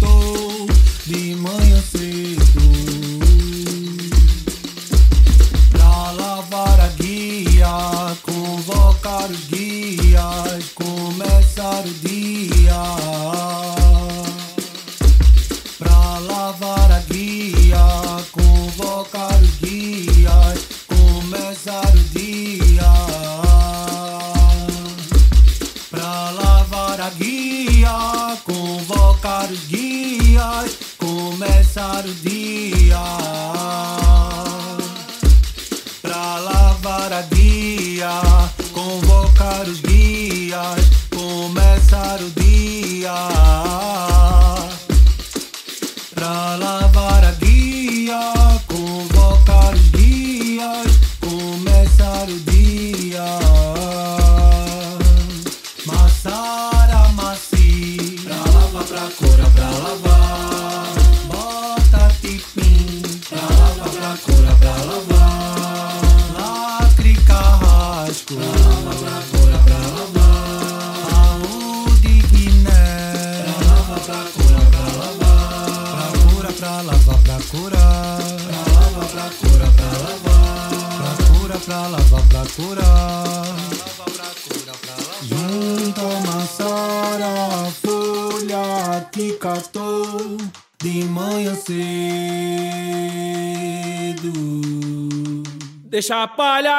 folha 0.00 0.47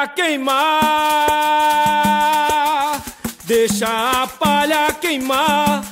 queimar, 0.08 0.60
deixa 3.44 3.86
a 4.22 4.26
palha 4.26 4.92
queimar 4.92 5.84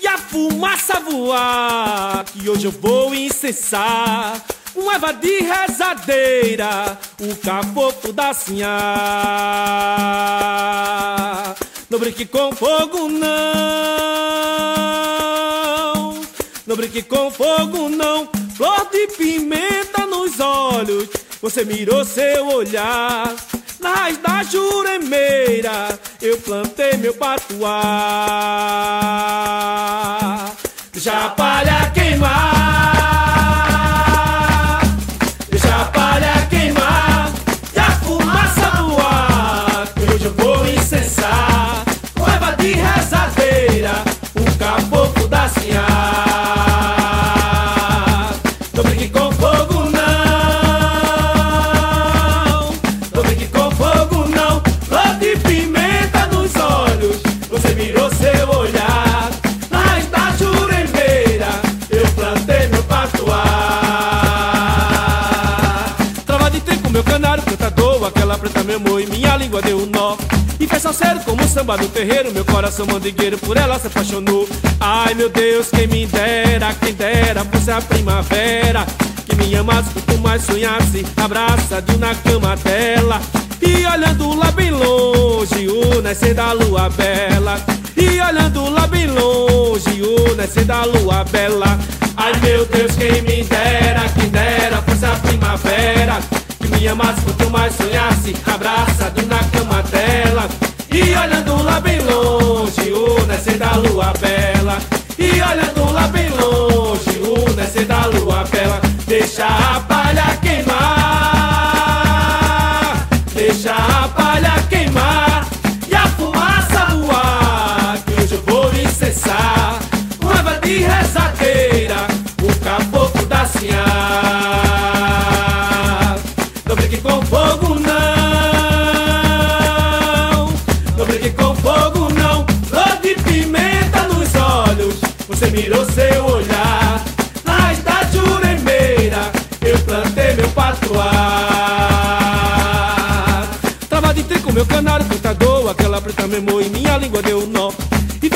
e 0.00 0.06
a 0.06 0.18
fumaça 0.18 1.00
voar. 1.00 2.24
Que 2.24 2.48
hoje 2.48 2.66
eu 2.66 2.72
vou 2.72 3.14
incensar 3.14 4.40
com 4.74 4.90
Eva 4.90 5.12
de 5.12 5.40
rezadeira, 5.40 6.98
o 7.20 7.36
caboclo 7.36 8.12
da 8.12 8.34
sinhá. 8.34 8.74
Não 11.88 11.98
brinque 11.98 12.26
com 12.26 12.52
fogo, 12.52 13.08
não. 13.08 13.34
Não 16.66 16.74
brinque 16.76 17.02
com 17.02 17.30
fogo, 17.30 17.88
não. 17.88 18.28
Flor 18.56 18.88
de 18.90 19.06
pimenta 19.16 20.06
nos 20.06 20.40
olhos, 20.40 21.08
você 21.44 21.62
mirou 21.62 22.04
seu 22.06 22.48
olhar. 22.48 23.34
Na 23.78 23.94
raiz 23.94 24.16
da 24.16 24.42
juremeira, 24.42 25.98
eu 26.22 26.38
plantei 26.38 26.96
meu 26.96 27.12
patuá. 27.12 27.70
Deixa 30.90 31.26
a 31.26 31.28
palha 31.28 31.90
queimar, 31.92 32.30
deixa 35.50 35.82
a 35.82 35.84
palha 35.84 36.46
queimar 36.48 37.30
e 37.74 37.78
a 37.78 37.90
fumaça 38.00 38.70
voar. 38.82 39.86
Que 39.94 40.14
hoje 40.14 40.24
eu 40.24 40.32
vou 40.32 40.66
incensar 40.66 41.84
com 42.14 42.26
Eva 42.26 42.52
de 42.52 42.72
rezadeira, 42.72 44.02
o 44.34 44.44
caboclo 44.58 45.28
da 45.28 45.46
sinhá. 45.50 46.23
Salseiro 70.84 71.20
como 71.20 71.42
samba 71.48 71.78
no 71.78 71.88
terreiro, 71.88 72.30
meu 72.30 72.44
coração 72.44 72.84
mandigueiro 72.84 73.38
por 73.38 73.56
ela 73.56 73.78
se 73.78 73.86
apaixonou. 73.86 74.46
Ai 74.78 75.14
meu 75.14 75.30
Deus, 75.30 75.70
quem 75.70 75.86
me 75.86 76.04
dera, 76.04 76.74
quem 76.74 76.92
dera 76.92 77.42
fosse 77.46 77.70
a 77.70 77.80
primavera. 77.80 78.84
Que 79.24 79.34
me 79.34 79.56
amasse 79.56 79.88
quanto 79.94 80.18
mais 80.18 80.42
sonhasse, 80.42 81.06
abraçadinho 81.16 81.98
na 81.98 82.14
cama 82.16 82.54
dela. 82.56 83.18
E 83.62 83.86
olhando 83.86 84.34
lá 84.34 84.52
bem 84.52 84.70
longe, 84.72 85.68
o 85.68 86.02
nascer 86.02 86.34
da 86.34 86.52
lua 86.52 86.90
bela. 86.90 87.58
E 87.96 88.20
olhando 88.20 88.68
lá 88.68 88.86
bem 88.86 89.06
longe, 89.06 90.02
o 90.02 90.36
nascer 90.36 90.66
da 90.66 90.84
lua 90.84 91.24
bela. 91.24 91.78
Ai 92.14 92.38
meu 92.42 92.66
Deus, 92.66 92.92
quem 92.92 93.22
me 93.22 93.42
dera, 93.44 94.06
quem 94.14 94.28
dera 94.28 94.82
fosse 94.82 95.06
a 95.06 95.16
primavera. 95.16 96.20
Que 96.60 96.68
me 96.68 96.86
amasse 96.88 97.22
quanto 97.22 97.48
mais 97.48 97.74
sonhasse, 97.74 98.36
abraçado 98.46 99.22
na 99.26 99.38
cama 99.44 99.82
dela. 99.84 100.63
E 100.94 101.12
olhando 101.16 101.60
lá 101.64 101.80
bem 101.80 101.98
longe, 102.02 102.92
o 102.92 103.26
nascer 103.26 103.58
da 103.58 103.72
lua 103.72 104.12
bela. 104.20 104.78
E 105.18 105.42
olhando 105.42 105.92
lá 105.92 106.06
bem 106.06 106.28
longe, 106.28 106.43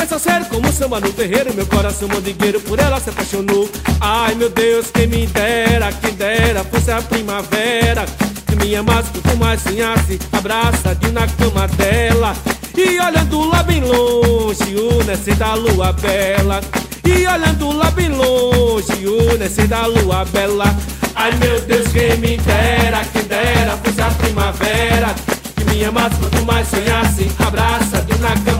Fez 0.09 0.23
sério 0.23 0.47
como 0.47 0.73
samba 0.73 0.99
no 0.99 1.13
terreiro, 1.13 1.53
meu 1.53 1.67
coração 1.67 2.07
mandigueiro 2.07 2.59
por 2.61 2.79
ela 2.79 2.99
se 2.99 3.11
apaixonou. 3.11 3.69
Ai 4.01 4.33
meu 4.33 4.49
Deus, 4.49 4.87
quem 4.91 5.05
me 5.05 5.27
dera, 5.27 5.91
quem 5.93 6.13
dera 6.13 6.63
fosse 6.63 6.89
a 6.89 6.99
primavera. 6.99 8.05
Que 8.47 8.55
me 8.55 8.75
amasse, 8.75 9.11
quanto 9.11 9.37
mais 9.37 9.61
sonhasse, 9.61 10.19
abraçadinho 10.31 11.13
na 11.13 11.27
cama 11.27 11.67
dela. 11.67 12.35
E 12.75 12.99
olhando 12.99 13.49
lá 13.49 13.61
bem 13.61 13.81
longe, 13.81 14.75
o 14.75 15.03
nascer 15.03 15.35
da 15.35 15.53
lua 15.53 15.93
bela. 15.93 16.59
E 17.05 17.27
olhando 17.27 17.71
lá 17.71 17.91
bem 17.91 18.09
longe, 18.09 19.05
o 19.05 19.37
nascer 19.37 19.67
da 19.67 19.85
lua 19.85 20.25
bela. 20.25 20.75
Ai 21.13 21.31
meu 21.35 21.61
Deus, 21.61 21.87
quem 21.89 22.17
me 22.17 22.35
dera, 22.37 23.05
quem 23.13 23.23
dera 23.25 23.77
fosse 23.83 24.01
a 24.01 24.09
primavera. 24.09 25.15
Que 25.55 25.63
me 25.65 25.85
amasse, 25.85 26.15
quanto 26.15 26.43
mais 26.45 26.67
sonhasse, 26.67 27.31
abraçadinho 27.37 28.19
na 28.19 28.35
cama 28.43 28.58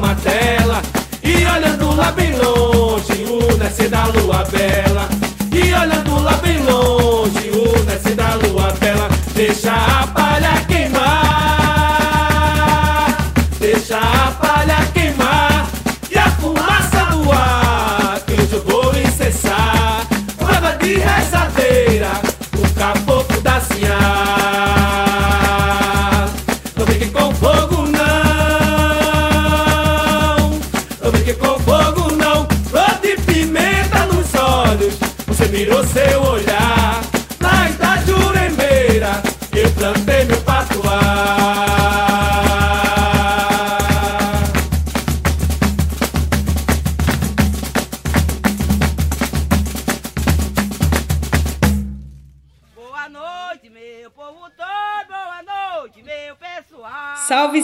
lá 2.09 2.11
bem 2.11 2.31
longe, 2.37 3.23
o 3.25 3.57
nascer 3.57 3.89
da 3.89 4.05
lua 4.05 4.43
bela. 4.45 5.07
E 5.51 5.73
olhando 5.73 6.23
lá 6.23 6.33
bem 6.37 6.57
longe, 6.63 7.51
o 7.51 7.83
nascer 7.83 8.15
da 8.15 8.35
lua 8.35 8.71
bela. 8.79 9.09
Deixa 9.35 9.71
a 9.71 10.07
palha 10.07 10.28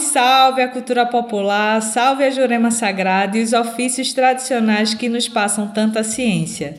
salve 0.00 0.62
a 0.62 0.68
cultura 0.68 1.06
popular, 1.06 1.80
salve 1.80 2.24
a 2.24 2.30
Jurema 2.30 2.70
Sagrada 2.70 3.38
e 3.38 3.42
os 3.42 3.52
ofícios 3.52 4.12
tradicionais 4.12 4.94
que 4.94 5.08
nos 5.08 5.28
passam 5.28 5.68
tanta 5.68 6.02
ciência. 6.02 6.74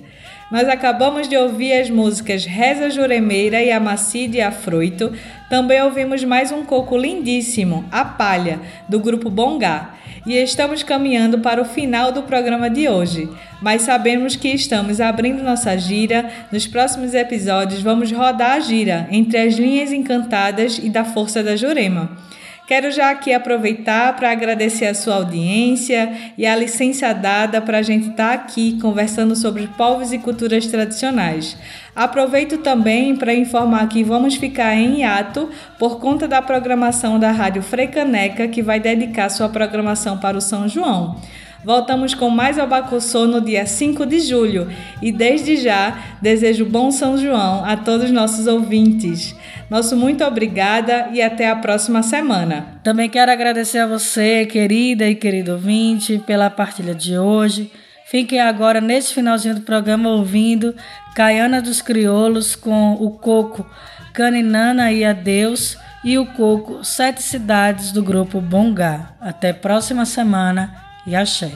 Nós 0.51 0.67
acabamos 0.67 1.27
de 1.27 1.35
ouvir 1.35 1.73
as 1.73 1.89
músicas 1.89 2.45
Reza 2.45 2.89
Juremeira 2.89 3.61
e 3.61 3.71
Amacide 3.71 4.39
Afroito. 4.39 5.11
Também 5.49 5.81
ouvimos 5.81 6.23
mais 6.23 6.51
um 6.51 6.63
coco 6.63 6.97
lindíssimo, 6.97 7.85
A 7.91 8.05
Palha, 8.05 8.59
do 8.87 8.99
grupo 8.99 9.29
Bongá. 9.29 9.95
E 10.25 10.35
estamos 10.35 10.83
caminhando 10.83 11.39
para 11.39 11.61
o 11.61 11.65
final 11.65 12.11
do 12.11 12.23
programa 12.23 12.69
de 12.69 12.87
hoje. 12.87 13.29
Mas 13.61 13.81
sabemos 13.81 14.35
que 14.35 14.49
estamos 14.49 15.01
abrindo 15.01 15.43
nossa 15.43 15.77
gira. 15.77 16.29
Nos 16.51 16.67
próximos 16.67 17.13
episódios 17.13 17.81
vamos 17.81 18.11
rodar 18.11 18.53
a 18.53 18.59
gira 18.59 19.07
entre 19.11 19.37
as 19.37 19.55
linhas 19.55 19.91
encantadas 19.91 20.79
e 20.81 20.89
da 20.89 21.03
força 21.03 21.41
da 21.41 21.55
Jurema. 21.55 22.26
Quero 22.67 22.91
já 22.91 23.11
aqui 23.11 23.33
aproveitar 23.33 24.13
para 24.17 24.29
agradecer 24.29 24.87
a 24.87 24.93
sua 24.93 25.15
audiência 25.15 26.11
e 26.37 26.45
a 26.45 26.53
licença 26.53 27.13
dada 27.13 27.61
para 27.61 27.77
a 27.77 27.81
gente 27.81 28.09
estar 28.09 28.27
tá 28.27 28.33
aqui 28.33 28.77
conversando 28.81 29.37
sobre 29.37 29.67
povos 29.67 30.11
e 30.11 30.19
culturas 30.19 30.67
tradicionais. 30.67 31.57
Aproveito 31.95 32.57
também 32.57 33.15
para 33.15 33.33
informar 33.33 33.87
que 33.87 34.03
vamos 34.03 34.35
ficar 34.35 34.75
em 34.75 34.99
hiato 34.99 35.49
por 35.79 35.97
conta 36.01 36.27
da 36.27 36.41
programação 36.41 37.17
da 37.17 37.31
Rádio 37.31 37.61
Frecaneca, 37.61 38.49
que 38.49 38.61
vai 38.61 38.81
dedicar 38.81 39.29
sua 39.29 39.47
programação 39.47 40.17
para 40.17 40.37
o 40.37 40.41
São 40.41 40.67
João. 40.67 41.15
Voltamos 41.63 42.13
com 42.13 42.29
mais 42.29 42.59
Abacuçô 42.59 43.25
no 43.25 43.41
dia 43.41 43.65
5 43.65 44.05
de 44.05 44.19
julho 44.19 44.69
e 45.01 45.11
desde 45.11 45.57
já 45.57 46.17
desejo 46.21 46.65
bom 46.65 46.91
São 46.91 47.17
João 47.17 47.65
a 47.65 47.75
todos 47.75 48.05
os 48.05 48.11
nossos 48.11 48.47
ouvintes. 48.47 49.35
Nosso 49.69 49.97
muito 49.97 50.23
obrigada 50.23 51.09
e 51.11 51.21
até 51.21 51.49
a 51.49 51.55
próxima 51.55 52.03
semana. 52.03 52.79
Também 52.83 53.09
quero 53.09 53.31
agradecer 53.31 53.79
a 53.79 53.87
você, 53.87 54.45
querida 54.45 55.09
e 55.09 55.15
querido 55.15 55.53
ouvinte, 55.53 56.21
pela 56.25 56.49
partilha 56.49 56.95
de 56.95 57.17
hoje. 57.17 57.71
Fiquem 58.05 58.39
agora 58.39 58.79
neste 58.79 59.13
finalzinho 59.13 59.55
do 59.55 59.61
programa 59.61 60.09
ouvindo 60.09 60.73
Caiana 61.13 61.61
dos 61.61 61.81
Crioulos 61.81 62.55
com 62.55 62.93
o 62.93 63.11
Coco 63.11 63.69
Caninana 64.13 64.91
e 64.93 65.03
Adeus 65.03 65.77
e 66.03 66.17
o 66.17 66.25
Coco 66.25 66.85
Sete 66.85 67.21
Cidades 67.21 67.91
do 67.91 68.01
grupo 68.01 68.39
Bongá. 68.39 69.11
Até 69.19 69.51
próxima 69.51 70.05
semana 70.05 70.86
e 71.07 71.15
axé. 71.15 71.49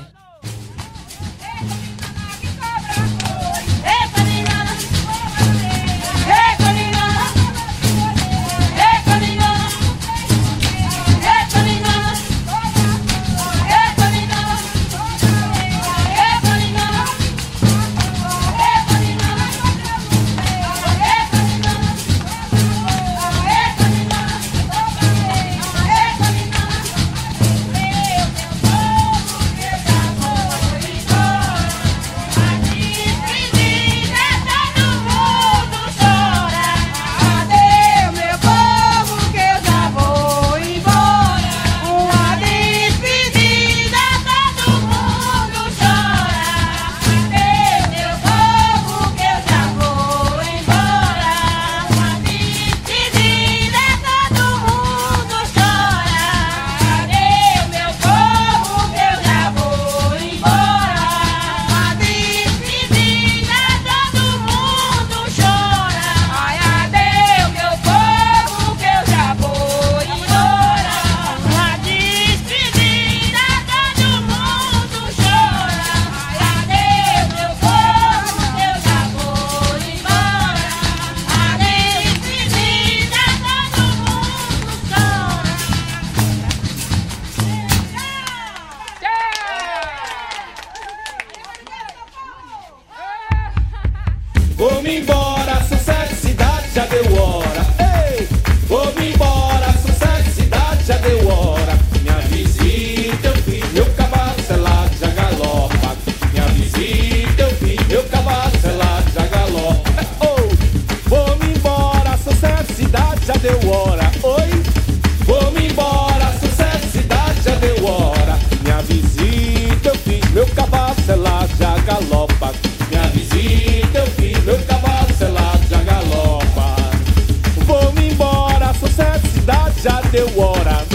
deu 130.12 130.28
hora. 130.38 130.86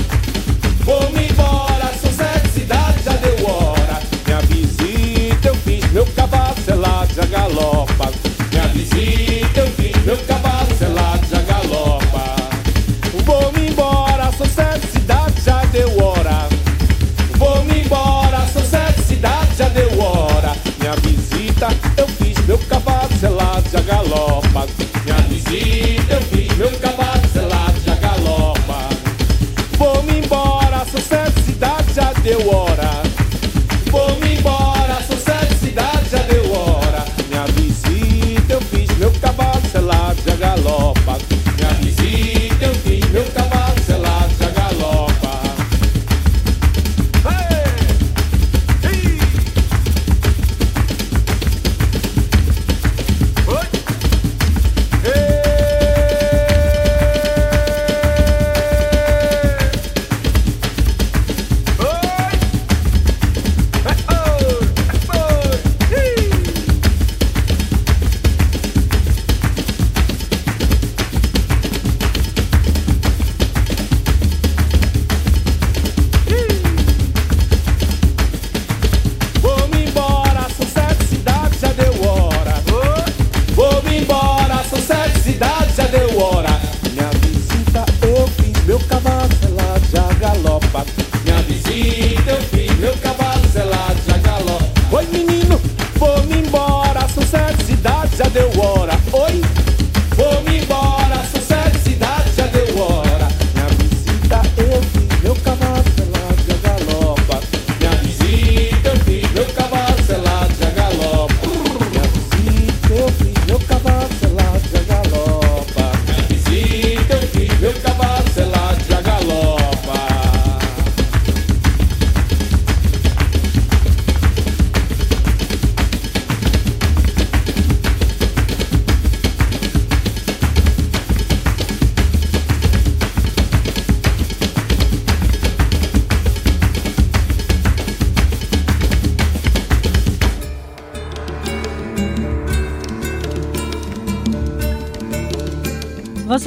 Vou-me 0.84 1.28
embora, 1.28 1.90
são 2.00 2.12
sete 2.12 2.48
cidades, 2.48 3.02
já 3.02 3.12
deu 3.12 3.46
hora. 3.46 4.00
Minha 4.26 4.40
visita 4.42 5.48
eu 5.48 5.54
fiz, 5.56 5.90
meu 5.90 6.06
cavalo 6.06 6.54
selado 6.62 7.14
já 7.14 7.24
galopa. 7.24 8.12
Minha 8.50 8.68
visita 8.68 9.60
eu 9.60 9.66
fiz, 9.68 10.04
meu 10.04 10.18
cavalo 10.18 10.76
selado 10.78 11.26
já 11.30 11.40
galopa. 11.40 12.36
Vou-me 13.24 13.70
embora, 13.70 14.30
são 14.36 14.46
sete 14.46 14.86
cidades, 14.92 15.44
já 15.44 15.64
deu 15.64 16.04
hora. 16.04 16.48
Vou-me 17.38 17.80
embora, 17.80 18.46
são 18.52 18.62
sete 18.62 19.00
cidades, 19.00 19.56
já 19.56 19.68
deu 19.70 19.98
hora. 19.98 20.54
Minha 20.78 20.94
visita 20.96 21.68
eu 21.96 22.06
fiz, 22.06 22.38
meu 22.46 22.58
cavalo 22.58 23.08
selado 23.18 23.64
já 23.72 23.80
galopa. 23.80 24.66
Minha 25.04 25.18
visita 25.28 25.85
they 32.26 32.34
were. 32.44 32.65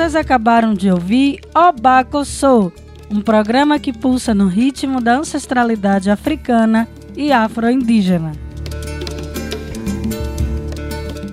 Vocês 0.10 0.26
acabaram 0.26 0.74
de 0.74 0.90
ouvir 0.90 1.40
Obacossô, 1.54 2.72
um 3.12 3.22
programa 3.22 3.78
que 3.78 3.94
pulsa 3.94 4.34
no 4.34 4.48
ritmo 4.48 5.00
da 5.00 5.14
ancestralidade 5.14 6.10
africana 6.10 6.90
e 7.16 7.32
afro-indígena. 7.32 8.32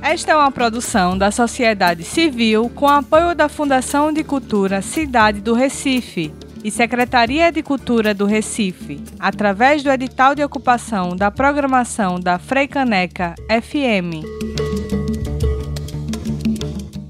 Esta 0.03 0.33
é 0.33 0.37
uma 0.37 0.51
produção 0.51 1.17
da 1.17 1.31
sociedade 1.31 2.05
civil 2.05 2.69
com 2.69 2.87
apoio 2.87 3.35
da 3.35 3.49
Fundação 3.49 4.13
de 4.13 4.23
Cultura 4.23 4.83
Cidade 4.83 5.41
do 5.41 5.55
Recife 5.55 6.31
e 6.63 6.71
Secretaria 6.71 7.51
de 7.51 7.63
Cultura 7.63 8.13
do 8.13 8.27
Recife, 8.27 9.03
através 9.19 9.83
do 9.83 9.91
edital 9.91 10.35
de 10.35 10.45
ocupação 10.45 11.17
da 11.17 11.31
programação 11.31 12.21
da 12.21 12.39
Freicaneca 12.39 13.35
FM. 13.49 14.56